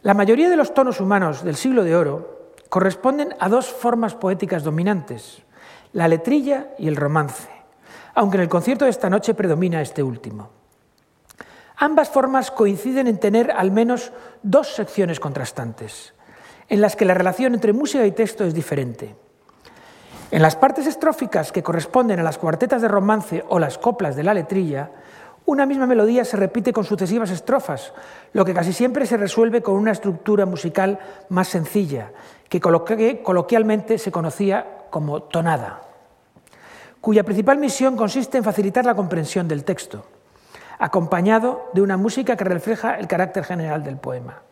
La 0.02 0.14
mayoría 0.14 0.48
de 0.48 0.56
los 0.56 0.72
tonos 0.72 1.00
humanos 1.00 1.42
del 1.42 1.56
siglo 1.56 1.82
de 1.82 1.96
oro 1.96 2.52
corresponden 2.68 3.34
a 3.40 3.48
dos 3.48 3.66
formas 3.66 4.14
poéticas 4.14 4.62
dominantes, 4.62 5.42
la 5.92 6.08
letrilla 6.08 6.68
y 6.78 6.88
el 6.88 6.96
romance, 6.96 7.48
aunque 8.16 8.38
en 8.38 8.42
el 8.44 8.48
concierto 8.48 8.86
de 8.86 8.90
esta 8.90 9.10
noche 9.10 9.34
predomina 9.34 9.82
este 9.82 10.02
último. 10.02 10.48
Ambas 11.76 12.08
formas 12.08 12.50
coinciden 12.50 13.06
en 13.06 13.20
tener 13.20 13.50
al 13.50 13.70
menos 13.70 14.10
dos 14.42 14.74
secciones 14.74 15.20
contrastantes, 15.20 16.14
en 16.68 16.80
las 16.80 16.96
que 16.96 17.04
la 17.04 17.12
relación 17.12 17.52
entre 17.52 17.74
música 17.74 18.06
y 18.06 18.12
texto 18.12 18.44
es 18.44 18.54
diferente. 18.54 19.14
En 20.30 20.40
las 20.40 20.56
partes 20.56 20.86
estróficas 20.86 21.52
que 21.52 21.62
corresponden 21.62 22.18
a 22.18 22.22
las 22.22 22.38
cuartetas 22.38 22.80
de 22.80 22.88
romance 22.88 23.44
o 23.48 23.58
las 23.58 23.76
coplas 23.76 24.16
de 24.16 24.22
la 24.22 24.32
letrilla, 24.32 24.90
una 25.44 25.66
misma 25.66 25.86
melodía 25.86 26.24
se 26.24 26.38
repite 26.38 26.72
con 26.72 26.84
sucesivas 26.84 27.30
estrofas, 27.30 27.92
lo 28.32 28.46
que 28.46 28.54
casi 28.54 28.72
siempre 28.72 29.04
se 29.04 29.18
resuelve 29.18 29.62
con 29.62 29.74
una 29.74 29.92
estructura 29.92 30.46
musical 30.46 30.98
más 31.28 31.48
sencilla, 31.48 32.12
que 32.48 32.60
coloquialmente 32.60 33.98
se 33.98 34.10
conocía 34.10 34.86
como 34.90 35.22
tonada, 35.22 35.85
cuya 37.06 37.22
principal 37.22 37.58
misión 37.58 37.94
consiste 37.94 38.36
en 38.36 38.42
facilitar 38.42 38.84
la 38.84 38.96
comprensión 38.96 39.46
del 39.46 39.62
texto, 39.62 40.04
acompañado 40.80 41.70
de 41.72 41.80
una 41.80 41.96
música 41.96 42.36
que 42.36 42.42
refleja 42.42 42.98
el 42.98 43.06
carácter 43.06 43.44
general 43.44 43.84
del 43.84 43.96
poema. 43.96 44.42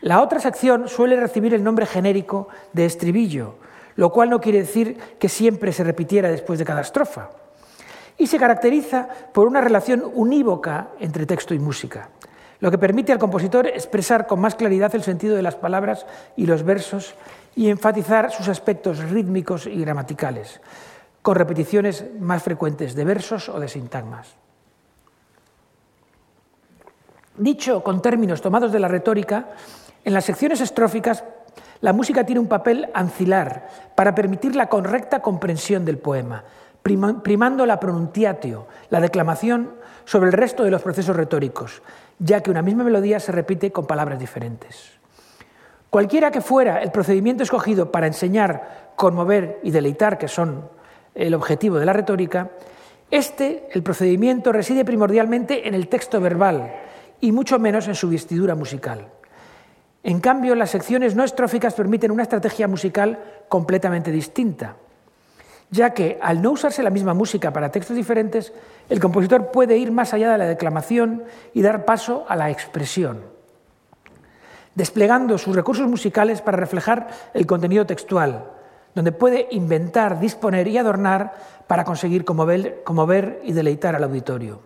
La 0.00 0.22
otra 0.22 0.40
sección 0.40 0.88
suele 0.88 1.20
recibir 1.20 1.52
el 1.52 1.62
nombre 1.62 1.84
genérico 1.84 2.48
de 2.72 2.86
estribillo, 2.86 3.56
lo 3.96 4.10
cual 4.10 4.30
no 4.30 4.40
quiere 4.40 4.60
decir 4.60 4.96
que 5.18 5.28
siempre 5.28 5.74
se 5.74 5.84
repitiera 5.84 6.30
después 6.30 6.58
de 6.58 6.64
cada 6.64 6.80
estrofa, 6.80 7.28
y 8.16 8.26
se 8.26 8.38
caracteriza 8.38 9.06
por 9.34 9.46
una 9.46 9.60
relación 9.60 10.02
unívoca 10.14 10.88
entre 10.98 11.26
texto 11.26 11.52
y 11.52 11.58
música, 11.58 12.08
lo 12.60 12.70
que 12.70 12.78
permite 12.78 13.12
al 13.12 13.18
compositor 13.18 13.66
expresar 13.66 14.26
con 14.26 14.40
más 14.40 14.54
claridad 14.54 14.94
el 14.94 15.02
sentido 15.02 15.36
de 15.36 15.42
las 15.42 15.56
palabras 15.56 16.06
y 16.38 16.46
los 16.46 16.62
versos 16.62 17.14
y 17.54 17.68
enfatizar 17.68 18.32
sus 18.32 18.48
aspectos 18.48 19.10
rítmicos 19.10 19.66
y 19.66 19.78
gramaticales, 19.78 20.62
con 21.22 21.36
repeticiones 21.36 22.04
más 22.18 22.42
frecuentes 22.42 22.94
de 22.94 23.04
versos 23.04 23.48
o 23.48 23.60
de 23.60 23.68
sintagmas. 23.68 24.34
Dicho 27.36 27.82
con 27.82 28.02
términos 28.02 28.40
tomados 28.40 28.72
de 28.72 28.80
la 28.80 28.88
retórica, 28.88 29.50
en 30.04 30.14
las 30.14 30.24
secciones 30.24 30.60
estróficas 30.60 31.24
la 31.80 31.92
música 31.94 32.24
tiene 32.24 32.40
un 32.40 32.48
papel 32.48 32.90
ancilar 32.92 33.68
para 33.94 34.14
permitir 34.14 34.54
la 34.54 34.68
correcta 34.68 35.20
comprensión 35.20 35.84
del 35.84 35.98
poema, 35.98 36.44
primando 36.82 37.64
la 37.64 37.80
pronuntiatio, 37.80 38.66
la 38.90 39.00
declamación, 39.00 39.74
sobre 40.04 40.28
el 40.28 40.34
resto 40.34 40.64
de 40.64 40.70
los 40.70 40.82
procesos 40.82 41.16
retóricos, 41.16 41.82
ya 42.18 42.42
que 42.42 42.50
una 42.50 42.62
misma 42.62 42.84
melodía 42.84 43.20
se 43.20 43.32
repite 43.32 43.70
con 43.70 43.86
palabras 43.86 44.18
diferentes. 44.18 44.90
Cualquiera 45.88 46.30
que 46.30 46.40
fuera 46.40 46.82
el 46.82 46.90
procedimiento 46.90 47.42
escogido 47.42 47.90
para 47.90 48.06
enseñar, 48.06 48.92
conmover 48.96 49.60
y 49.62 49.70
deleitar, 49.70 50.18
que 50.18 50.28
son 50.28 50.68
el 51.14 51.34
objetivo 51.34 51.78
de 51.78 51.86
la 51.86 51.92
retórica, 51.92 52.50
este, 53.10 53.68
el 53.72 53.82
procedimiento, 53.82 54.52
reside 54.52 54.84
primordialmente 54.84 55.66
en 55.66 55.74
el 55.74 55.88
texto 55.88 56.20
verbal 56.20 56.72
y 57.20 57.32
mucho 57.32 57.58
menos 57.58 57.88
en 57.88 57.94
su 57.94 58.08
vestidura 58.08 58.54
musical. 58.54 59.08
En 60.02 60.20
cambio, 60.20 60.54
las 60.54 60.70
secciones 60.70 61.14
no 61.14 61.24
estróficas 61.24 61.74
permiten 61.74 62.10
una 62.10 62.22
estrategia 62.22 62.68
musical 62.68 63.18
completamente 63.48 64.10
distinta, 64.10 64.76
ya 65.70 65.92
que 65.92 66.18
al 66.22 66.40
no 66.40 66.52
usarse 66.52 66.82
la 66.82 66.90
misma 66.90 67.12
música 67.12 67.52
para 67.52 67.70
textos 67.70 67.96
diferentes, 67.96 68.52
el 68.88 69.00
compositor 69.00 69.50
puede 69.50 69.76
ir 69.76 69.92
más 69.92 70.14
allá 70.14 70.32
de 70.32 70.38
la 70.38 70.46
declamación 70.46 71.24
y 71.52 71.62
dar 71.62 71.84
paso 71.84 72.24
a 72.28 72.36
la 72.36 72.50
expresión, 72.50 73.22
desplegando 74.74 75.36
sus 75.36 75.54
recursos 75.54 75.86
musicales 75.86 76.40
para 76.40 76.56
reflejar 76.56 77.08
el 77.34 77.46
contenido 77.46 77.84
textual, 77.84 78.46
donde 78.94 79.12
puede 79.12 79.48
inventar, 79.50 80.20
disponer 80.20 80.66
y 80.68 80.78
adornar 80.78 81.34
para 81.66 81.84
conseguir 81.84 82.24
conmover, 82.24 83.40
y 83.44 83.52
deleitar 83.52 83.94
al 83.94 84.04
auditorio. 84.04 84.60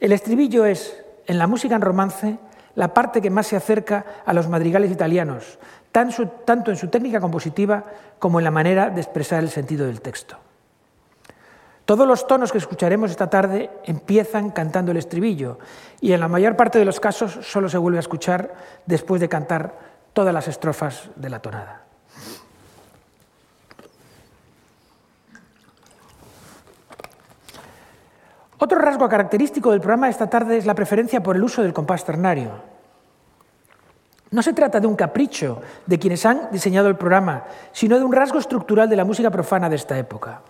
El 0.00 0.12
estribillo 0.12 0.64
es, 0.64 1.04
en 1.26 1.38
la 1.38 1.46
música 1.46 1.74
en 1.74 1.82
romance, 1.82 2.38
la 2.74 2.94
parte 2.94 3.20
que 3.20 3.30
más 3.30 3.46
se 3.46 3.56
acerca 3.56 4.04
a 4.24 4.32
los 4.32 4.48
madrigales 4.48 4.90
italianos, 4.90 5.58
tanto 5.92 6.70
en 6.70 6.76
su 6.76 6.88
técnica 6.88 7.20
compositiva 7.20 7.84
como 8.18 8.38
en 8.38 8.44
la 8.44 8.50
manera 8.50 8.90
de 8.90 9.00
expresar 9.00 9.42
el 9.42 9.50
sentido 9.50 9.86
del 9.86 10.00
texto. 10.00 10.36
Todos 11.84 12.06
los 12.06 12.26
tonos 12.26 12.52
que 12.52 12.58
escucharemos 12.58 13.10
esta 13.10 13.30
tarde 13.30 13.70
empiezan 13.84 14.50
cantando 14.50 14.92
el 14.92 14.98
estribillo 14.98 15.58
y 16.02 16.12
en 16.12 16.20
la 16.20 16.28
mayor 16.28 16.54
parte 16.54 16.78
de 16.78 16.84
los 16.84 17.00
casos 17.00 17.38
solo 17.42 17.70
se 17.70 17.78
vuelve 17.78 17.96
a 17.98 18.00
escuchar 18.00 18.52
después 18.84 19.22
de 19.22 19.30
cantar 19.30 19.78
todas 20.12 20.34
las 20.34 20.48
estrofas 20.48 21.08
de 21.16 21.30
la 21.30 21.40
tonada. 21.40 21.87
Otro 28.58 28.78
rasgo 28.78 29.08
característico 29.08 29.70
del 29.70 29.80
programa 29.80 30.06
de 30.06 30.12
esta 30.12 30.28
tarde 30.28 30.56
es 30.56 30.66
la 30.66 30.74
preferencia 30.74 31.22
por 31.22 31.36
el 31.36 31.44
uso 31.44 31.62
del 31.62 31.72
compás 31.72 32.04
ternario. 32.04 32.50
No 34.30 34.42
se 34.42 34.52
trata 34.52 34.80
de 34.80 34.86
un 34.86 34.96
capricho 34.96 35.62
de 35.86 35.98
quienes 35.98 36.26
han 36.26 36.50
diseñado 36.50 36.88
el 36.88 36.96
programa, 36.96 37.44
sino 37.72 37.98
de 37.98 38.04
un 38.04 38.12
rasgo 38.12 38.38
estructural 38.38 38.90
de 38.90 38.96
la 38.96 39.04
música 39.04 39.30
profana 39.30 39.70
de 39.70 39.76
esta 39.76 39.96
época. 39.96 40.42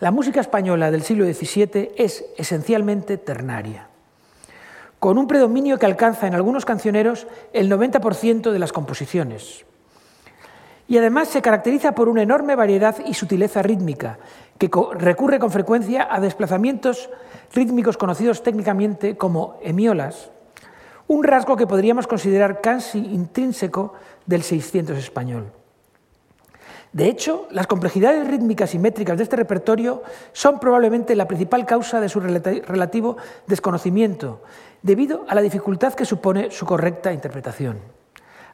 La 0.00 0.10
música 0.10 0.40
española 0.40 0.90
del 0.90 1.02
siglo 1.02 1.24
XVII 1.24 1.92
es 1.96 2.24
esencialmente 2.36 3.16
ternaria, 3.16 3.88
con 4.98 5.16
un 5.16 5.26
predominio 5.26 5.78
que 5.78 5.86
alcanza 5.86 6.26
en 6.26 6.34
algunos 6.34 6.66
cancioneros 6.66 7.26
el 7.54 7.70
90% 7.70 8.50
de 8.50 8.58
las 8.58 8.72
composiciones. 8.72 9.64
Y 10.88 10.98
además 10.98 11.28
se 11.28 11.42
caracteriza 11.42 11.92
por 11.92 12.08
una 12.08 12.22
enorme 12.22 12.54
variedad 12.54 12.96
y 13.04 13.14
sutileza 13.14 13.62
rítmica, 13.62 14.18
que 14.58 14.70
recurre 14.94 15.38
con 15.38 15.50
frecuencia 15.50 16.06
a 16.10 16.20
desplazamientos 16.20 17.10
rítmicos 17.52 17.96
conocidos 17.96 18.42
técnicamente 18.42 19.16
como 19.16 19.58
hemiolas, 19.62 20.30
un 21.08 21.22
rasgo 21.22 21.56
que 21.56 21.66
podríamos 21.66 22.06
considerar 22.06 22.60
casi 22.60 22.98
intrínseco 22.98 23.94
del 24.26 24.42
600 24.42 24.98
español. 24.98 25.52
De 26.92 27.08
hecho, 27.08 27.46
las 27.50 27.66
complejidades 27.66 28.26
rítmicas 28.26 28.74
y 28.74 28.78
métricas 28.78 29.18
de 29.18 29.24
este 29.24 29.36
repertorio 29.36 30.02
son 30.32 30.58
probablemente 30.58 31.14
la 31.14 31.28
principal 31.28 31.66
causa 31.66 32.00
de 32.00 32.08
su 32.08 32.20
relativo 32.20 33.16
desconocimiento, 33.46 34.42
debido 34.82 35.26
a 35.28 35.34
la 35.34 35.42
dificultad 35.42 35.94
que 35.94 36.04
supone 36.04 36.50
su 36.50 36.64
correcta 36.64 37.12
interpretación. 37.12 37.95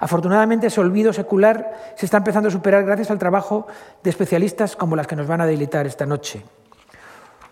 Afortunadamente, 0.02 0.66
ese 0.66 0.80
olvido 0.80 1.12
secular 1.12 1.94
se 1.94 2.06
está 2.06 2.16
empezando 2.16 2.48
a 2.48 2.52
superar 2.52 2.84
gracias 2.84 3.12
al 3.12 3.20
trabajo 3.20 3.68
de 4.02 4.10
especialistas 4.10 4.74
como 4.74 4.96
las 4.96 5.06
que 5.06 5.14
nos 5.14 5.28
van 5.28 5.40
a 5.40 5.46
deleitar 5.46 5.86
esta 5.86 6.06
noche. 6.06 6.42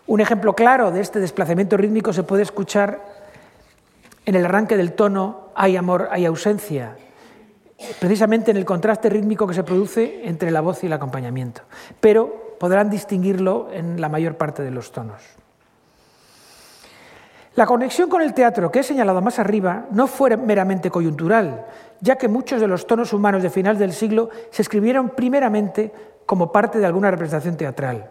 Un 0.08 0.20
ejemplo 0.20 0.56
claro 0.56 0.90
de 0.90 1.00
este 1.00 1.20
desplazamiento 1.20 1.76
rítmico 1.76 2.12
se 2.12 2.24
puede 2.24 2.42
escuchar 2.42 3.04
en 4.26 4.34
el 4.34 4.44
arranque 4.44 4.76
del 4.76 4.94
tono 4.94 5.52
Hay 5.54 5.76
amor, 5.76 6.08
hay 6.10 6.26
ausencia, 6.26 6.96
precisamente 8.00 8.50
en 8.50 8.56
el 8.56 8.64
contraste 8.64 9.08
rítmico 9.10 9.46
que 9.46 9.54
se 9.54 9.62
produce 9.62 10.22
entre 10.24 10.50
la 10.50 10.60
voz 10.60 10.82
y 10.82 10.88
el 10.88 10.92
acompañamiento. 10.92 11.62
Pero 12.00 12.56
podrán 12.58 12.90
distinguirlo 12.90 13.68
en 13.72 14.00
la 14.00 14.08
mayor 14.08 14.34
parte 14.34 14.64
de 14.64 14.72
los 14.72 14.90
tonos. 14.90 15.22
La 17.56 17.66
conexión 17.66 18.08
con 18.08 18.22
el 18.22 18.32
teatro 18.32 18.70
que 18.70 18.80
he 18.80 18.84
señalado 18.84 19.20
más 19.20 19.38
arriba 19.38 19.86
no 19.90 20.06
fue 20.06 20.36
meramente 20.36 20.90
coyuntural, 20.90 21.66
ya 22.00 22.16
que 22.16 22.28
muchos 22.28 22.60
de 22.60 22.68
los 22.68 22.86
tonos 22.86 23.12
humanos 23.12 23.42
de 23.42 23.50
final 23.50 23.76
del 23.76 23.92
siglo 23.92 24.30
se 24.50 24.62
escribieron 24.62 25.10
primeramente 25.10 25.92
como 26.26 26.52
parte 26.52 26.78
de 26.78 26.86
alguna 26.86 27.10
representación 27.10 27.56
teatral. 27.56 28.08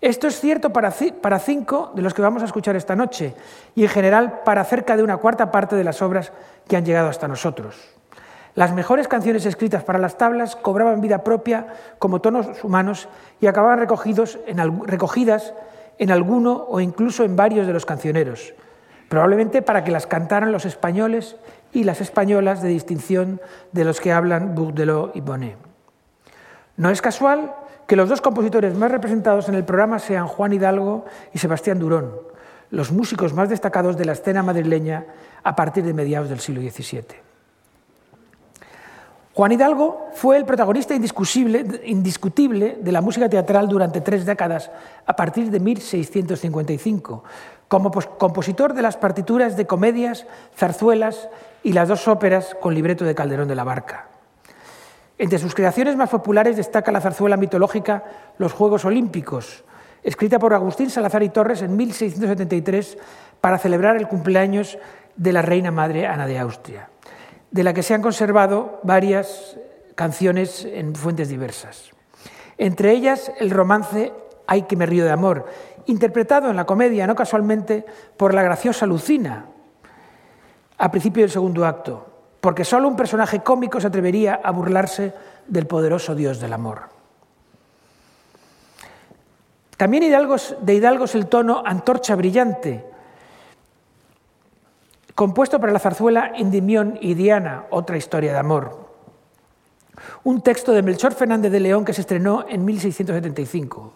Esto 0.00 0.28
es 0.28 0.40
cierto 0.40 0.72
para, 0.72 0.90
cinco 0.92 1.92
de 1.94 2.02
los 2.02 2.14
que 2.14 2.22
vamos 2.22 2.42
a 2.42 2.46
escuchar 2.46 2.76
esta 2.76 2.96
noche 2.96 3.34
y 3.74 3.82
en 3.82 3.88
general 3.90 4.40
para 4.44 4.64
cerca 4.64 4.96
de 4.96 5.02
una 5.02 5.18
cuarta 5.18 5.50
parte 5.50 5.76
de 5.76 5.84
las 5.84 6.00
obras 6.00 6.32
que 6.68 6.76
han 6.76 6.86
llegado 6.86 7.08
hasta 7.08 7.28
nosotros. 7.28 7.76
Las 8.54 8.72
mejores 8.72 9.08
canciones 9.08 9.44
escritas 9.44 9.84
para 9.84 9.98
las 9.98 10.16
tablas 10.16 10.56
cobraban 10.56 11.00
vida 11.00 11.22
propia 11.22 11.66
como 11.98 12.20
tonos 12.20 12.64
humanos 12.64 13.08
y 13.40 13.46
acababan 13.48 13.78
recogidos 13.78 14.38
recogidas 14.86 15.52
en 16.00 16.10
alguno 16.10 16.66
o 16.68 16.80
incluso 16.80 17.24
en 17.24 17.36
varios 17.36 17.66
de 17.66 17.74
los 17.74 17.84
cancioneros, 17.84 18.54
probablemente 19.10 19.60
para 19.60 19.84
que 19.84 19.92
las 19.92 20.06
cantaran 20.06 20.50
los 20.50 20.64
españoles 20.64 21.36
y 21.72 21.84
las 21.84 22.00
españolas 22.00 22.62
de 22.62 22.70
distinción 22.70 23.40
de 23.72 23.84
los 23.84 24.00
que 24.00 24.10
hablan 24.10 24.54
Bourdelot 24.54 25.14
y 25.14 25.20
Bonnet. 25.20 25.58
No 26.78 26.88
es 26.88 27.02
casual 27.02 27.54
que 27.86 27.96
los 27.96 28.08
dos 28.08 28.22
compositores 28.22 28.74
más 28.74 28.90
representados 28.90 29.50
en 29.50 29.54
el 29.56 29.64
programa 29.64 29.98
sean 29.98 30.26
Juan 30.26 30.54
Hidalgo 30.54 31.04
y 31.34 31.38
Sebastián 31.38 31.78
Durón, 31.78 32.12
los 32.70 32.92
músicos 32.92 33.34
más 33.34 33.50
destacados 33.50 33.98
de 33.98 34.06
la 34.06 34.12
escena 34.12 34.42
madrileña 34.42 35.04
a 35.42 35.54
partir 35.54 35.84
de 35.84 35.92
mediados 35.92 36.30
del 36.30 36.40
siglo 36.40 36.62
XVII. 36.62 37.29
Juan 39.32 39.52
Hidalgo 39.52 40.08
fue 40.14 40.36
el 40.36 40.44
protagonista 40.44 40.92
indiscutible 40.94 42.78
de 42.80 42.92
la 42.92 43.00
música 43.00 43.28
teatral 43.28 43.68
durante 43.68 44.00
tres 44.00 44.26
décadas, 44.26 44.72
a 45.06 45.14
partir 45.14 45.50
de 45.50 45.60
1655, 45.60 47.22
como 47.68 47.92
compositor 47.92 48.74
de 48.74 48.82
las 48.82 48.96
partituras 48.96 49.56
de 49.56 49.66
comedias, 49.66 50.26
zarzuelas 50.56 51.28
y 51.62 51.72
las 51.72 51.88
dos 51.88 52.08
óperas 52.08 52.56
con 52.60 52.74
libreto 52.74 53.04
de 53.04 53.14
Calderón 53.14 53.46
de 53.46 53.54
la 53.54 53.62
Barca. 53.62 54.08
Entre 55.16 55.38
sus 55.38 55.54
creaciones 55.54 55.96
más 55.96 56.10
populares 56.10 56.56
destaca 56.56 56.90
la 56.90 57.00
zarzuela 57.00 57.36
mitológica 57.36 58.02
Los 58.38 58.52
Juegos 58.52 58.84
Olímpicos, 58.84 59.62
escrita 60.02 60.40
por 60.40 60.54
Agustín 60.54 60.90
Salazar 60.90 61.22
y 61.22 61.28
Torres 61.28 61.62
en 61.62 61.76
1673 61.76 62.98
para 63.40 63.58
celebrar 63.58 63.96
el 63.96 64.08
cumpleaños 64.08 64.76
de 65.16 65.32
la 65.32 65.42
reina 65.42 65.70
madre 65.70 66.06
Ana 66.06 66.26
de 66.26 66.38
Austria, 66.38 66.88
de 67.50 67.64
la 67.64 67.74
que 67.74 67.82
se 67.82 67.94
han 67.94 68.02
conservado 68.02 68.80
varias 68.82 69.56
canciones 69.94 70.64
en 70.64 70.94
fuentes 70.94 71.28
diversas. 71.28 71.90
Entre 72.58 72.92
ellas 72.92 73.32
el 73.38 73.50
romance 73.50 74.12
Ay 74.46 74.62
que 74.62 74.74
me 74.74 74.84
río 74.84 75.04
de 75.04 75.12
amor, 75.12 75.46
interpretado 75.86 76.50
en 76.50 76.56
la 76.56 76.66
comedia, 76.66 77.06
no 77.06 77.14
casualmente, 77.14 77.86
por 78.16 78.34
la 78.34 78.42
graciosa 78.42 78.84
Lucina, 78.84 79.46
a 80.76 80.90
principio 80.90 81.22
del 81.22 81.30
segundo 81.30 81.64
acto, 81.64 82.04
porque 82.40 82.64
solo 82.64 82.88
un 82.88 82.96
personaje 82.96 83.44
cómico 83.44 83.80
se 83.80 83.86
atrevería 83.86 84.40
a 84.42 84.50
burlarse 84.50 85.14
del 85.46 85.68
poderoso 85.68 86.16
Dios 86.16 86.40
del 86.40 86.52
amor. 86.52 86.88
También 89.76 90.02
de 90.02 90.74
Hidalgo 90.74 91.04
es 91.04 91.14
el 91.14 91.28
tono 91.28 91.62
Antorcha 91.64 92.16
Brillante, 92.16 92.89
compuesto 95.14 95.60
para 95.60 95.72
la 95.72 95.78
zarzuela 95.78 96.32
Indimión 96.36 96.98
y 97.00 97.14
Diana, 97.14 97.64
otra 97.70 97.96
historia 97.96 98.32
de 98.32 98.38
amor. 98.38 98.90
Un 100.24 100.42
texto 100.42 100.72
de 100.72 100.82
Melchor 100.82 101.14
Fernández 101.14 101.52
de 101.52 101.60
León 101.60 101.84
que 101.84 101.92
se 101.92 102.00
estrenó 102.00 102.46
en 102.48 102.64
1675. 102.64 103.92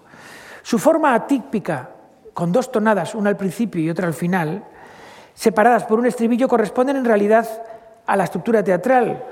Su 0.63 0.79
forma 0.79 1.15
atípica, 1.15 1.91
con 2.33 2.53
dos 2.53 2.73
tonadas, 2.73 3.15
una 3.15 3.31
al 3.31 3.37
principio 3.37 3.83
y 3.83 3.91
otra 3.91 4.07
al 4.07 4.15
final, 4.15 4.65
separadas 5.35 5.85
por 5.85 5.99
un 5.99 6.07
estribillo, 6.07 6.49
corresponden 6.49 6.97
en 6.97 7.05
realidad 7.05 7.49
a 8.07 8.17
la 8.17 8.25
estructura 8.25 8.63
teatral, 8.63 9.25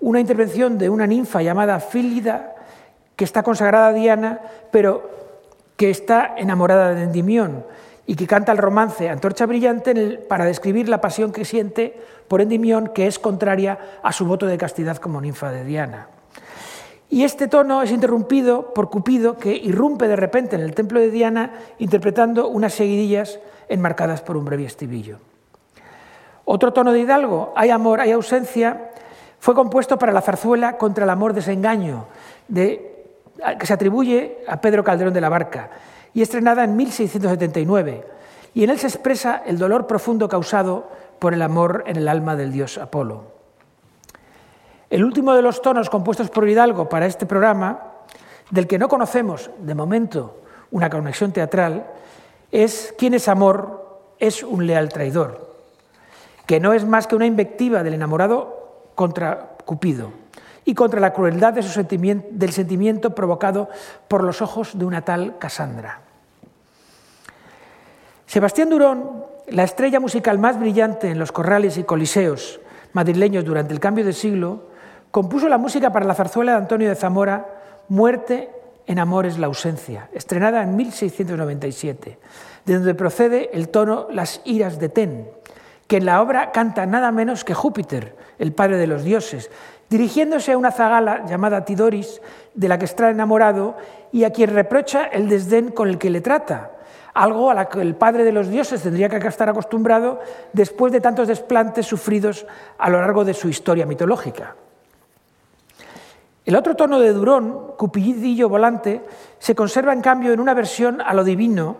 una 0.00 0.20
intervención 0.20 0.78
de 0.78 0.88
una 0.90 1.06
ninfa 1.06 1.42
llamada 1.42 1.80
Fílida, 1.80 2.54
que 3.16 3.24
está 3.24 3.42
consagrada 3.42 3.88
a 3.88 3.92
Diana, 3.92 4.40
pero 4.70 5.10
que 5.76 5.90
está 5.90 6.34
enamorada 6.36 6.94
de 6.94 7.02
Endimión 7.02 7.64
y 8.08 8.16
que 8.16 8.26
canta 8.26 8.52
el 8.52 8.58
romance 8.58 9.10
Antorcha 9.10 9.44
Brillante 9.44 10.18
para 10.26 10.46
describir 10.46 10.88
la 10.88 10.98
pasión 10.98 11.30
que 11.30 11.44
siente 11.44 12.00
por 12.26 12.40
Endimión, 12.40 12.88
que 12.88 13.06
es 13.06 13.18
contraria 13.18 13.78
a 14.02 14.12
su 14.12 14.24
voto 14.24 14.46
de 14.46 14.56
castidad 14.56 14.96
como 14.96 15.20
ninfa 15.20 15.50
de 15.50 15.62
Diana. 15.62 16.08
Y 17.10 17.24
este 17.24 17.48
tono 17.48 17.82
es 17.82 17.92
interrumpido 17.92 18.72
por 18.72 18.88
Cupido, 18.88 19.36
que 19.36 19.54
irrumpe 19.54 20.08
de 20.08 20.16
repente 20.16 20.56
en 20.56 20.62
el 20.62 20.74
templo 20.74 21.00
de 21.00 21.10
Diana 21.10 21.52
interpretando 21.78 22.48
unas 22.48 22.72
seguidillas 22.72 23.40
enmarcadas 23.68 24.22
por 24.22 24.38
un 24.38 24.46
breve 24.46 24.64
estribillo. 24.64 25.18
Otro 26.46 26.72
tono 26.72 26.94
de 26.94 27.00
Hidalgo, 27.00 27.52
hay 27.56 27.68
amor, 27.68 28.00
hay 28.00 28.12
ausencia, 28.12 28.90
fue 29.38 29.54
compuesto 29.54 29.98
para 29.98 30.12
la 30.12 30.22
zarzuela 30.22 30.78
contra 30.78 31.04
el 31.04 31.10
amor 31.10 31.34
desengaño, 31.34 32.06
de, 32.48 33.04
que 33.58 33.66
se 33.66 33.74
atribuye 33.74 34.38
a 34.48 34.62
Pedro 34.62 34.82
Calderón 34.82 35.12
de 35.12 35.20
la 35.20 35.28
Barca, 35.28 35.68
y 36.14 36.22
estrenada 36.22 36.64
en 36.64 36.76
1679. 36.76 38.04
Y 38.54 38.64
en 38.64 38.70
él 38.70 38.78
se 38.78 38.86
expresa 38.86 39.42
el 39.46 39.58
dolor 39.58 39.86
profundo 39.86 40.28
causado 40.28 40.90
por 41.18 41.34
el 41.34 41.42
amor 41.42 41.84
en 41.86 41.96
el 41.96 42.08
alma 42.08 42.36
del 42.36 42.52
dios 42.52 42.78
Apolo. 42.78 43.24
El 44.90 45.04
último 45.04 45.34
de 45.34 45.42
los 45.42 45.60
tonos 45.60 45.90
compuestos 45.90 46.30
por 46.30 46.48
Hidalgo 46.48 46.88
para 46.88 47.06
este 47.06 47.26
programa, 47.26 47.82
del 48.50 48.66
que 48.66 48.78
no 48.78 48.88
conocemos 48.88 49.50
de 49.58 49.74
momento 49.74 50.40
una 50.70 50.88
conexión 50.88 51.32
teatral, 51.32 51.86
es 52.50 52.94
¿Quién 52.96 53.14
es 53.14 53.28
amor? 53.28 54.00
Es 54.18 54.42
un 54.42 54.66
leal 54.66 54.88
traidor 54.88 55.48
que 56.48 56.60
no 56.60 56.72
es 56.72 56.86
más 56.86 57.06
que 57.06 57.14
una 57.14 57.26
invectiva 57.26 57.82
del 57.82 57.92
enamorado 57.92 58.88
contra 58.94 59.50
Cupido 59.66 60.27
y 60.68 60.74
contra 60.74 61.00
la 61.00 61.14
crueldad 61.14 61.54
del 61.54 62.52
sentimiento 62.52 63.14
provocado 63.14 63.70
por 64.06 64.22
los 64.22 64.42
ojos 64.42 64.78
de 64.78 64.84
una 64.84 65.00
tal 65.00 65.38
Casandra. 65.38 66.02
Sebastián 68.26 68.68
Durón, 68.68 69.24
la 69.46 69.64
estrella 69.64 69.98
musical 69.98 70.38
más 70.38 70.60
brillante 70.60 71.08
en 71.08 71.18
los 71.18 71.32
corrales 71.32 71.78
y 71.78 71.84
coliseos 71.84 72.60
madrileños 72.92 73.46
durante 73.46 73.72
el 73.72 73.80
cambio 73.80 74.04
de 74.04 74.12
siglo, 74.12 74.66
compuso 75.10 75.48
la 75.48 75.56
música 75.56 75.90
para 75.90 76.04
la 76.04 76.14
zarzuela 76.14 76.52
de 76.52 76.58
Antonio 76.58 76.90
de 76.90 76.96
Zamora, 76.96 77.46
Muerte 77.88 78.50
en 78.86 78.98
amor 78.98 79.24
es 79.24 79.38
la 79.38 79.46
ausencia, 79.46 80.10
estrenada 80.12 80.62
en 80.62 80.76
1697, 80.76 82.18
de 82.66 82.74
donde 82.74 82.94
procede 82.94 83.48
el 83.54 83.70
tono 83.70 84.08
Las 84.10 84.42
iras 84.44 84.78
de 84.78 84.90
Ten, 84.90 85.30
que 85.86 85.96
en 85.96 86.04
la 86.04 86.20
obra 86.20 86.52
canta 86.52 86.84
nada 86.84 87.10
menos 87.10 87.42
que 87.42 87.54
Júpiter, 87.54 88.14
el 88.38 88.52
padre 88.52 88.76
de 88.76 88.86
los 88.86 89.04
dioses, 89.04 89.50
dirigiéndose 89.88 90.52
a 90.52 90.58
una 90.58 90.70
zagala 90.70 91.24
llamada 91.26 91.64
Tidoris, 91.64 92.20
de 92.54 92.68
la 92.68 92.78
que 92.78 92.84
está 92.84 93.10
enamorado 93.10 93.76
y 94.12 94.24
a 94.24 94.30
quien 94.30 94.54
reprocha 94.54 95.04
el 95.04 95.28
desdén 95.28 95.70
con 95.70 95.88
el 95.88 95.98
que 95.98 96.10
le 96.10 96.20
trata, 96.20 96.72
algo 97.14 97.50
a 97.50 97.54
la 97.54 97.68
que 97.68 97.80
el 97.80 97.94
padre 97.94 98.24
de 98.24 98.32
los 98.32 98.48
dioses 98.48 98.82
tendría 98.82 99.08
que 99.08 99.16
estar 99.16 99.48
acostumbrado 99.48 100.20
después 100.52 100.92
de 100.92 101.00
tantos 101.00 101.28
desplantes 101.28 101.86
sufridos 101.86 102.46
a 102.78 102.90
lo 102.90 103.00
largo 103.00 103.24
de 103.24 103.34
su 103.34 103.48
historia 103.48 103.86
mitológica. 103.86 104.54
El 106.44 106.56
otro 106.56 106.76
tono 106.76 106.98
de 106.98 107.12
Durón, 107.12 107.72
Cupidillo 107.76 108.48
volante, 108.48 109.02
se 109.38 109.54
conserva 109.54 109.92
en 109.92 110.00
cambio 110.00 110.32
en 110.32 110.40
una 110.40 110.54
versión 110.54 111.00
a 111.02 111.12
lo 111.12 111.22
divino 111.22 111.76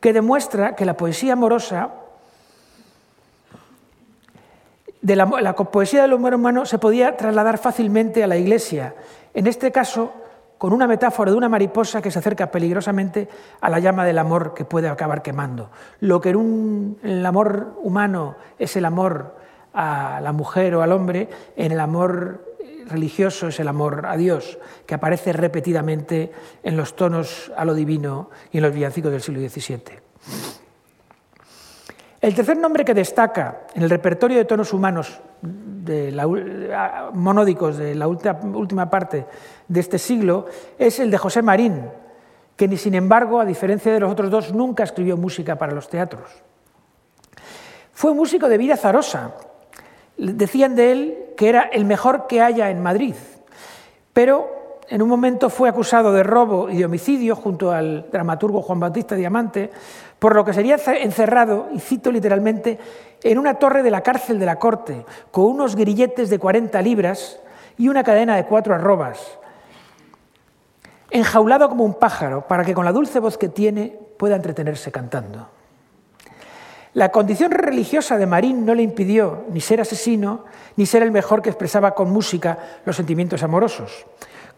que 0.00 0.12
demuestra 0.12 0.74
que 0.74 0.84
la 0.84 0.96
poesía 0.96 1.34
amorosa 1.34 1.90
de 5.02 5.16
la, 5.16 5.54
poesía 5.54 6.02
del 6.02 6.12
humor 6.12 6.34
humano 6.34 6.66
se 6.66 6.78
podía 6.78 7.16
trasladar 7.16 7.58
fácilmente 7.58 8.22
a 8.22 8.26
la 8.26 8.36
iglesia, 8.36 8.94
en 9.32 9.46
este 9.46 9.72
caso 9.72 10.12
con 10.58 10.74
una 10.74 10.86
metáfora 10.86 11.30
de 11.30 11.38
una 11.38 11.48
mariposa 11.48 12.02
que 12.02 12.10
se 12.10 12.18
acerca 12.18 12.50
peligrosamente 12.50 13.28
a 13.62 13.70
la 13.70 13.78
llama 13.78 14.04
del 14.04 14.18
amor 14.18 14.52
que 14.52 14.66
puede 14.66 14.88
acabar 14.88 15.22
quemando. 15.22 15.70
Lo 16.00 16.20
que 16.20 16.30
en, 16.30 16.98
en 17.02 17.10
el 17.10 17.26
amor 17.26 17.78
humano 17.82 18.36
es 18.58 18.76
el 18.76 18.84
amor 18.84 19.36
a 19.72 20.20
la 20.22 20.32
mujer 20.32 20.74
o 20.74 20.82
al 20.82 20.92
hombre, 20.92 21.30
en 21.56 21.72
el 21.72 21.80
amor 21.80 22.44
religioso 22.90 23.48
es 23.48 23.58
el 23.60 23.68
amor 23.68 24.04
a 24.06 24.16
Dios, 24.18 24.58
que 24.84 24.94
aparece 24.94 25.32
repetidamente 25.32 26.30
en 26.62 26.76
los 26.76 26.94
tonos 26.94 27.50
a 27.56 27.64
lo 27.64 27.74
divino 27.74 28.28
y 28.52 28.58
en 28.58 28.64
los 28.64 28.74
villancicos 28.74 29.12
del 29.12 29.22
siglo 29.22 29.40
XVII. 29.40 30.09
El 32.20 32.34
tercer 32.34 32.58
nombre 32.58 32.84
que 32.84 32.92
destaca 32.92 33.62
en 33.74 33.82
el 33.82 33.90
repertorio 33.90 34.36
de 34.36 34.44
tonos 34.44 34.74
humanos 34.74 35.20
monódicos 37.14 37.78
de 37.78 37.94
la 37.94 38.06
última 38.06 38.90
parte 38.90 39.26
de 39.66 39.80
este 39.80 39.98
siglo 39.98 40.44
es 40.78 41.00
el 41.00 41.10
de 41.10 41.16
José 41.16 41.40
Marín, 41.40 41.82
que 42.56 42.68
ni 42.68 42.76
sin 42.76 42.94
embargo, 42.94 43.40
a 43.40 43.46
diferencia 43.46 43.90
de 43.90 44.00
los 44.00 44.12
otros 44.12 44.30
dos, 44.30 44.52
nunca 44.52 44.84
escribió 44.84 45.16
música 45.16 45.56
para 45.56 45.72
los 45.72 45.88
teatros. 45.88 46.30
Fue 47.92 48.12
músico 48.12 48.48
de 48.48 48.58
vida 48.58 48.76
zarosa. 48.76 49.34
Decían 50.18 50.76
de 50.76 50.92
él 50.92 51.18
que 51.38 51.48
era 51.48 51.62
el 51.62 51.86
mejor 51.86 52.26
que 52.26 52.42
haya 52.42 52.68
en 52.68 52.82
Madrid, 52.82 53.14
pero 54.12 54.60
en 54.90 55.00
un 55.00 55.08
momento 55.08 55.48
fue 55.48 55.68
acusado 55.70 56.12
de 56.12 56.22
robo 56.22 56.68
y 56.68 56.76
de 56.76 56.84
homicidio 56.84 57.34
junto 57.34 57.70
al 57.70 58.10
dramaturgo 58.10 58.60
Juan 58.60 58.80
Bautista 58.80 59.14
Diamante, 59.14 59.70
por 60.20 60.36
lo 60.36 60.44
que 60.44 60.52
sería 60.52 60.76
encerrado, 61.00 61.68
y 61.72 61.80
cito 61.80 62.12
literalmente, 62.12 62.78
en 63.22 63.38
una 63.38 63.54
torre 63.54 63.82
de 63.82 63.90
la 63.90 64.02
cárcel 64.02 64.38
de 64.38 64.46
la 64.46 64.58
corte, 64.58 65.04
con 65.30 65.46
unos 65.46 65.74
grilletes 65.74 66.28
de 66.28 66.38
40 66.38 66.80
libras 66.82 67.40
y 67.78 67.88
una 67.88 68.04
cadena 68.04 68.36
de 68.36 68.44
cuatro 68.44 68.74
arrobas, 68.74 69.38
enjaulado 71.10 71.70
como 71.70 71.84
un 71.84 71.94
pájaro, 71.94 72.46
para 72.46 72.64
que 72.64 72.74
con 72.74 72.84
la 72.84 72.92
dulce 72.92 73.18
voz 73.18 73.38
que 73.38 73.48
tiene 73.48 73.98
pueda 74.18 74.36
entretenerse 74.36 74.92
cantando. 74.92 75.48
La 76.92 77.10
condición 77.10 77.52
religiosa 77.52 78.18
de 78.18 78.26
Marín 78.26 78.66
no 78.66 78.74
le 78.74 78.82
impidió 78.82 79.44
ni 79.50 79.62
ser 79.62 79.80
asesino, 79.80 80.44
ni 80.76 80.84
ser 80.84 81.02
el 81.02 81.12
mejor 81.12 81.40
que 81.40 81.48
expresaba 81.48 81.94
con 81.94 82.10
música 82.10 82.58
los 82.84 82.96
sentimientos 82.96 83.42
amorosos. 83.42 84.04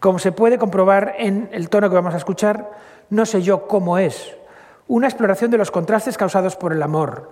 Como 0.01 0.19
se 0.19 0.33
puede 0.33 0.57
comprobar 0.57 1.15
en 1.19 1.47
el 1.53 1.69
tono 1.69 1.89
que 1.89 1.95
vamos 1.95 2.15
a 2.15 2.17
escuchar, 2.17 2.71
no 3.09 3.25
sé 3.25 3.41
yo 3.41 3.67
cómo 3.67 3.97
es, 3.97 4.35
una 4.87 5.07
exploración 5.07 5.51
de 5.51 5.57
los 5.57 5.71
contrastes 5.71 6.17
causados 6.17 6.55
por 6.55 6.73
el 6.73 6.83
amor, 6.83 7.31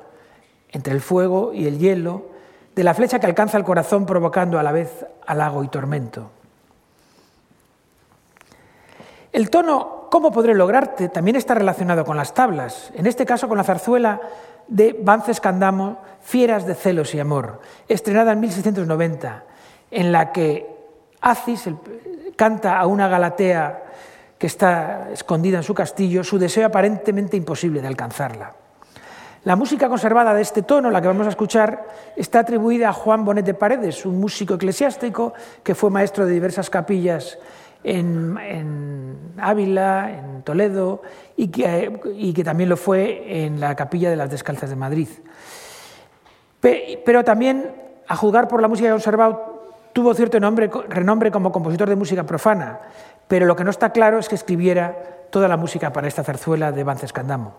entre 0.70 0.94
el 0.94 1.02
fuego 1.02 1.54
y 1.54 1.68
el 1.68 1.80
hielo, 1.80 2.30
de 2.76 2.84
la 2.84 2.94
flecha 2.94 3.20
que 3.20 3.28
alcanza 3.28 3.58
el 3.58 3.64
corazón 3.64 4.06
provocando 4.06 4.58
a 4.58 4.64
la 4.64 4.72
vez 4.72 5.06
halago 5.26 5.64
y 5.64 5.68
tormento. 5.68 6.32
El 9.34 9.50
tono 9.50 10.02
¿Cómo 10.12 10.30
podré 10.30 10.54
lograrte? 10.54 11.08
también 11.08 11.38
está 11.38 11.54
relacionado 11.54 12.04
con 12.04 12.18
las 12.18 12.34
tablas, 12.34 12.92
en 12.96 13.08
este 13.08 13.26
caso 13.26 13.48
con 13.48 13.58
la 13.58 13.64
zarzuela 13.64 14.20
de 14.68 14.94
Vances 15.02 15.40
Candamo, 15.40 16.00
Fieras 16.22 16.66
de 16.66 16.76
celos 16.76 17.16
y 17.16 17.20
amor, 17.22 17.62
estrenada 17.88 18.34
en 18.34 18.42
1690, 18.42 19.44
en 19.90 20.12
la 20.12 20.34
que 20.34 20.68
Acis, 21.22 21.70
canta 22.36 22.78
a 22.78 22.88
una 22.88 23.08
Galatea 23.08 23.84
que 24.42 24.48
está 24.48 25.10
escondida 25.14 25.58
en 25.58 25.64
su 25.64 25.76
castillo 25.76 26.24
su 26.24 26.40
deseo 26.40 26.66
aparentemente 26.66 27.38
imposible 27.38 27.80
de 27.80 27.86
alcanzarla. 27.86 28.56
La 29.44 29.56
música 29.56 29.88
conservada 29.88 30.34
de 30.34 30.42
este 30.42 30.64
tono, 30.64 30.90
la 30.90 31.00
que 31.00 31.08
vamos 31.08 31.28
a 31.28 31.30
escuchar, 31.30 31.88
está 32.16 32.40
atribuida 32.40 32.90
a 32.90 32.94
Juan 32.94 33.24
Bonet 33.24 33.46
de 33.46 33.54
Paredes, 33.54 34.04
un 34.04 34.20
músico 34.20 34.56
eclesiástico 34.56 35.34
que 35.62 35.76
fue 35.76 35.92
maestro 35.92 36.26
de 36.26 36.34
diversas 36.34 36.72
capillas 36.72 37.38
en, 37.84 39.16
Ávila, 39.38 40.10
en 40.10 40.42
Toledo, 40.42 41.04
y 41.38 41.50
que, 41.50 42.34
que, 42.36 42.44
también 42.44 42.68
lo 42.68 42.78
fue 42.78 43.46
en 43.46 43.60
la 43.60 43.76
capilla 43.76 44.10
de 44.10 44.16
las 44.16 44.32
Descalzas 44.32 44.72
de 44.72 44.76
Madrid. 44.76 45.08
Pero 46.60 47.24
también, 47.24 47.76
a 48.08 48.16
juzgar 48.16 48.48
por 48.48 48.60
la 48.60 48.68
música 48.68 48.90
conservada, 48.90 49.52
tuvo 49.94 50.14
cierto 50.14 50.40
nombre, 50.40 50.70
renombre 50.90 51.32
como 51.32 51.52
compositor 51.52 51.90
de 51.90 51.96
música 51.96 52.24
profana, 52.24 52.80
pero 53.32 53.46
lo 53.46 53.56
que 53.56 53.64
no 53.64 53.70
está 53.70 53.94
claro 53.94 54.20
es 54.20 54.28
que 54.28 54.36
escribiera 54.36 54.92
toda 55.30 55.48
la 55.48 55.56
música 55.56 55.94
para 55.94 56.10
esta 56.10 56.22
zarzuela 56.22 56.74
de 56.74 56.84
Candamo. 57.14 57.56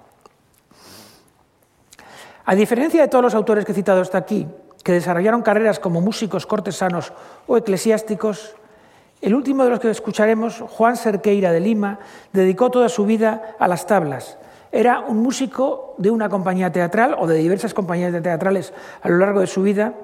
A 2.45 2.55
diferencia 2.55 3.01
de 3.01 3.09
todos 3.09 3.25
los 3.25 3.35
autores 3.35 3.65
que 3.65 3.73
he 3.73 3.75
citado 3.75 4.03
hasta 4.03 4.19
aquí, 4.19 4.47
que 4.85 4.93
desarrollaron 4.93 5.41
carreras 5.41 5.79
como 5.79 6.03
músicos 6.03 6.45
cortesanos 6.45 7.15
o 7.47 7.57
eclesiásticos, 7.57 8.55
el 9.23 9.35
último 9.35 9.65
de 9.65 9.71
los 9.71 9.81
que 9.81 9.89
escucharemos, 9.89 10.61
Juan 10.61 10.99
Cerqueira 10.99 11.53
de 11.53 11.61
Lima, 11.61 12.01
dedicó 12.35 12.71
toda 12.71 12.91
su 12.91 13.07
vida 13.07 13.57
a 13.59 13.67
las 13.67 13.87
tablas. 13.87 14.37
Era 14.73 15.01
un 15.01 15.23
músico 15.23 15.95
de 15.97 16.11
una 16.11 16.29
compañía 16.29 16.71
teatral 16.71 17.17
o 17.19 17.27
de 17.27 17.39
diversas 17.39 17.73
compañías 17.73 18.13
teatrales 18.23 18.75
a 19.01 19.09
lo 19.09 19.17
largo 19.17 19.41
de 19.41 19.47
su 19.47 19.63
vida, 19.63 19.95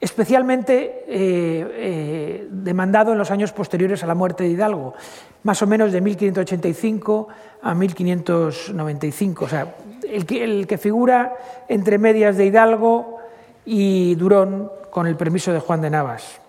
especialmente 0.00 1.04
eh, 1.06 1.66
eh, 1.76 2.48
demandado 2.50 3.12
en 3.12 3.18
los 3.18 3.30
años 3.30 3.52
posteriores 3.52 4.02
a 4.02 4.06
la 4.06 4.14
muerte 4.14 4.44
de 4.44 4.50
Hidalgo, 4.50 4.94
más 5.42 5.60
o 5.62 5.66
menos 5.66 5.92
de 5.92 6.00
1585 6.00 7.28
a 7.62 7.74
1595, 7.74 9.44
o 9.44 9.48
sea, 9.48 9.74
el 10.08 10.24
que, 10.24 10.42
el 10.42 10.66
que 10.66 10.78
figura 10.78 11.34
entre 11.68 11.98
medias 11.98 12.36
de 12.36 12.46
Hidalgo 12.46 13.18
y 13.64 14.14
Durón 14.14 14.70
con 14.90 15.06
el 15.06 15.16
permiso 15.16 15.52
de 15.52 15.60
Juan 15.60 15.82
de 15.82 15.90
Navas. 15.90 16.40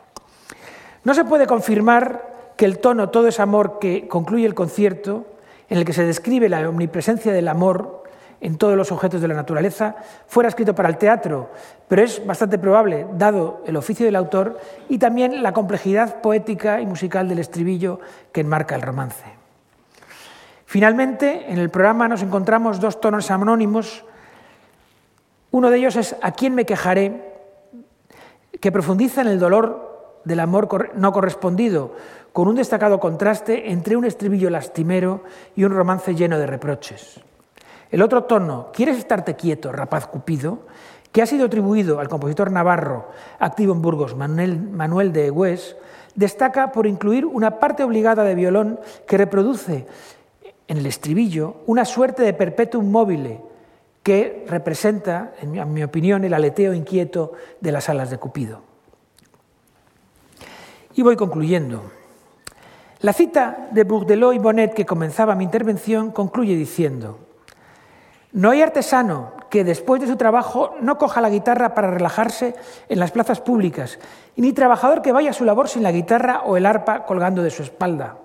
No 1.04 1.14
se 1.14 1.26
puede 1.26 1.48
confirmar 1.48 2.32
que 2.56 2.66
el 2.66 2.80
tono 2.80 3.10
Todo 3.10 3.28
es 3.28 3.40
amor 3.40 3.80
que 3.80 4.08
concluye 4.08 4.46
el 4.46 4.54
concierto, 4.54 5.26
en 5.70 5.78
el 5.78 5.86
que 5.86 5.94
se 5.94 6.06
describe 6.06 6.48
la 6.48 6.68
omnipresencia 6.68 7.32
del 7.32 7.48
amor 7.48 8.01
en 8.42 8.58
todos 8.58 8.76
los 8.76 8.92
objetos 8.92 9.22
de 9.22 9.28
la 9.28 9.36
naturaleza, 9.36 9.96
fuera 10.28 10.50
escrito 10.50 10.74
para 10.74 10.90
el 10.90 10.98
teatro, 10.98 11.52
pero 11.88 12.02
es 12.02 12.26
bastante 12.26 12.58
probable, 12.58 13.08
dado 13.14 13.62
el 13.68 13.78
oficio 13.78 14.06
del 14.06 14.16
autor 14.16 14.60
y 14.90 14.98
también 14.98 15.44
la 15.44 15.54
complejidad 15.54 16.22
poética 16.22 16.82
y 16.82 16.88
musical 16.88 17.30
del 17.30 17.40
estribillo 17.40 18.00
que 18.32 18.42
enmarca 18.42 18.76
el 18.76 18.82
romance. 18.82 19.24
Finalmente, 20.66 21.52
en 21.52 21.60
el 21.60 21.70
programa 21.70 22.08
nos 22.08 22.24
encontramos 22.24 22.80
dos 22.80 23.00
tonos 23.00 23.30
anónimos. 23.30 24.04
Uno 25.52 25.70
de 25.70 25.78
ellos 25.78 25.96
es 25.96 26.16
A 26.22 26.32
quién 26.32 26.56
me 26.56 26.66
quejaré, 26.66 27.30
que 28.60 28.72
profundiza 28.72 29.22
en 29.22 29.28
el 29.28 29.40
dolor 29.40 30.22
del 30.24 30.40
amor 30.40 30.92
no 30.96 31.12
correspondido, 31.12 31.94
con 32.34 32.48
un 32.48 32.56
destacado 32.56 33.00
contraste 33.00 33.72
entre 33.72 33.98
un 33.98 34.06
estribillo 34.06 34.50
lastimero 34.50 35.24
y 35.56 35.64
un 35.64 35.74
romance 35.74 36.16
lleno 36.16 36.40
de 36.40 36.48
reproches. 36.48 37.22
El 37.92 38.02
otro 38.02 38.24
tono, 38.24 38.70
¿Quieres 38.74 38.98
estarte 38.98 39.36
quieto, 39.36 39.72
rapaz 39.72 40.08
Cupido?, 40.08 40.60
que 41.12 41.22
ha 41.22 41.26
sido 41.26 41.46
atribuido 41.46 42.00
al 42.00 42.08
compositor 42.08 42.52
navarro 42.52 43.10
activo 43.38 43.74
en 43.74 43.82
Burgos, 43.82 44.16
Manuel, 44.16 45.12
de 45.12 45.30
Hues, 45.30 45.76
destaca 46.16 46.72
por 46.72 46.88
incluir 46.88 47.26
una 47.26 47.60
parte 47.60 47.84
obligada 47.84 48.24
de 48.24 48.34
violón 48.34 48.80
que 49.06 49.18
reproduce 49.18 49.86
en 50.70 50.78
el 50.78 50.86
estribillo 50.86 51.58
una 51.68 51.84
suerte 51.84 52.24
de 52.24 52.34
perpetuum 52.34 52.90
mobile 52.90 53.42
que 54.04 54.46
representa, 54.48 55.34
en 55.42 55.74
mi 55.74 55.84
opinión, 55.84 56.24
el 56.24 56.34
aleteo 56.34 56.74
inquieto 56.74 57.34
de 57.60 57.74
las 57.74 57.90
alas 57.90 58.10
de 58.10 58.18
Cupido. 58.18 58.62
Y 60.96 61.02
voy 61.02 61.18
concluyendo. 61.18 61.92
La 63.02 63.12
cita 63.12 63.68
de 63.72 63.84
Bourdelot 63.84 64.34
y 64.34 64.40
Bonnet 64.40 64.74
que 64.74 64.86
comenzaba 64.86 65.36
mi 65.36 65.44
intervención 65.44 66.12
concluye 66.12 66.56
diciendo, 66.56 67.20
no 68.34 68.52
hay 68.52 68.62
artesano 68.62 69.34
que 69.50 69.64
después 69.66 70.02
de 70.02 70.08
su 70.08 70.16
trabajo 70.16 70.76
no 70.80 70.98
coja 70.98 71.20
la 71.20 71.30
guitarra 71.30 71.76
para 71.76 71.92
relajarse 71.92 72.56
en 72.88 73.00
las 73.00 73.12
plazas 73.12 73.42
públicas, 73.42 74.00
ni 74.38 74.54
trabajador 74.54 75.02
que 75.02 75.12
vaya 75.12 75.32
a 75.32 75.34
su 75.34 75.44
labor 75.44 75.68
sin 75.68 75.84
la 75.84 75.92
guitarra 75.92 76.44
o 76.46 76.56
el 76.56 76.66
arpa 76.66 77.06
colgando 77.06 77.44
de 77.44 77.50
su 77.50 77.62
espalda. 77.62 78.18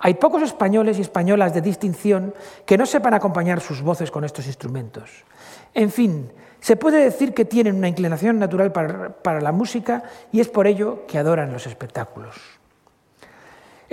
Hay 0.00 0.14
pocos 0.14 0.42
españoles 0.42 0.98
y 0.98 1.02
españolas 1.02 1.54
de 1.54 1.60
distinción 1.60 2.34
que 2.66 2.76
no 2.76 2.84
sepan 2.84 3.14
acompañar 3.14 3.60
sus 3.60 3.80
voces 3.80 4.10
con 4.10 4.24
estos 4.24 4.46
instrumentos. 4.46 5.24
En 5.72 5.90
fin, 5.90 6.32
se 6.60 6.76
puede 6.76 7.04
decir 7.04 7.32
que 7.32 7.44
tienen 7.44 7.76
una 7.76 7.88
inclinación 7.88 8.38
natural 8.38 8.72
para, 8.72 9.10
para 9.10 9.40
la 9.40 9.52
música 9.52 10.02
y 10.32 10.40
es 10.40 10.48
por 10.48 10.66
ello 10.66 11.06
que 11.06 11.18
adoran 11.18 11.52
los 11.52 11.66
espectáculos. 11.66 12.53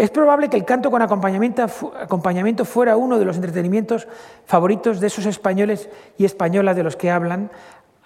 Es 0.02 0.10
probable 0.10 0.50
que 0.50 0.58
el 0.58 0.66
canto 0.66 0.90
con 0.90 1.04
acompañamiento, 1.04 2.66
fuera 2.66 2.98
uno 2.98 3.20
de 3.20 3.26
los 3.26 3.36
entretenimientos 3.36 4.08
favoritos 4.48 5.00
de 5.00 5.06
esos 5.06 5.28
españoles 5.28 5.90
y 6.18 6.26
españolas 6.26 6.76
de 6.76 6.82
los 6.82 6.96
que 6.96 7.12
hablan 7.12 7.52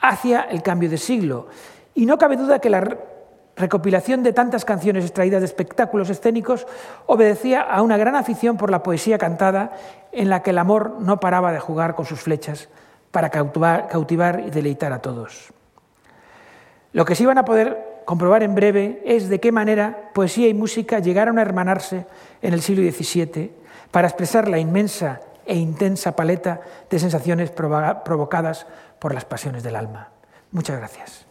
hacia 0.01 0.41
el 0.41 0.61
cambio 0.61 0.89
de 0.89 0.97
siglo. 0.97 1.47
Y 1.93 2.05
no 2.05 2.17
cabe 2.17 2.35
duda 2.35 2.59
que 2.59 2.69
la 2.69 2.97
recopilación 3.55 4.23
de 4.23 4.33
tantas 4.33 4.65
canciones 4.65 5.05
extraídas 5.05 5.39
de 5.39 5.45
espectáculos 5.45 6.09
escénicos 6.09 6.67
obedecía 7.05 7.61
a 7.61 7.81
una 7.81 7.95
gran 7.95 8.17
afición 8.17 8.57
por 8.57 8.71
la 8.71 8.83
poesía 8.83 9.17
cantada 9.17 9.71
en 10.11 10.29
la 10.29 10.43
que 10.43 10.49
el 10.49 10.57
amor 10.57 10.97
no 10.99 11.21
paraba 11.21 11.53
de 11.53 11.61
jugar 11.61 11.95
con 11.95 12.05
sus 12.05 12.19
flechas 12.19 12.67
para 13.11 13.29
cautivar, 13.29 14.41
y 14.45 14.49
deleitar 14.49 14.91
a 14.91 15.01
todos. 15.01 15.53
Lo 16.91 17.05
que 17.05 17.15
sí 17.15 17.25
van 17.25 17.37
a 17.37 17.45
poder 17.45 17.84
comprobar 18.05 18.43
en 18.43 18.55
breve 18.55 19.01
es 19.05 19.29
de 19.29 19.39
qué 19.39 19.51
manera 19.51 20.11
poesía 20.13 20.47
y 20.47 20.53
música 20.53 20.99
llegaron 20.99 21.37
a 21.37 21.41
hermanarse 21.41 22.05
en 22.41 22.53
el 22.53 22.61
siglo 22.61 22.89
XVII 22.89 23.51
para 23.91 24.07
expresar 24.07 24.47
la 24.47 24.59
inmensa 24.59 25.21
e 25.45 25.55
intensa 25.55 26.15
paleta 26.15 26.61
de 26.89 26.99
sensaciones 26.99 27.51
provocadas 27.51 28.65
por 28.99 29.13
las 29.13 29.25
pasiones 29.25 29.63
del 29.63 29.75
alma. 29.75 30.09
Muchas 30.51 30.77
gracias. 30.77 31.24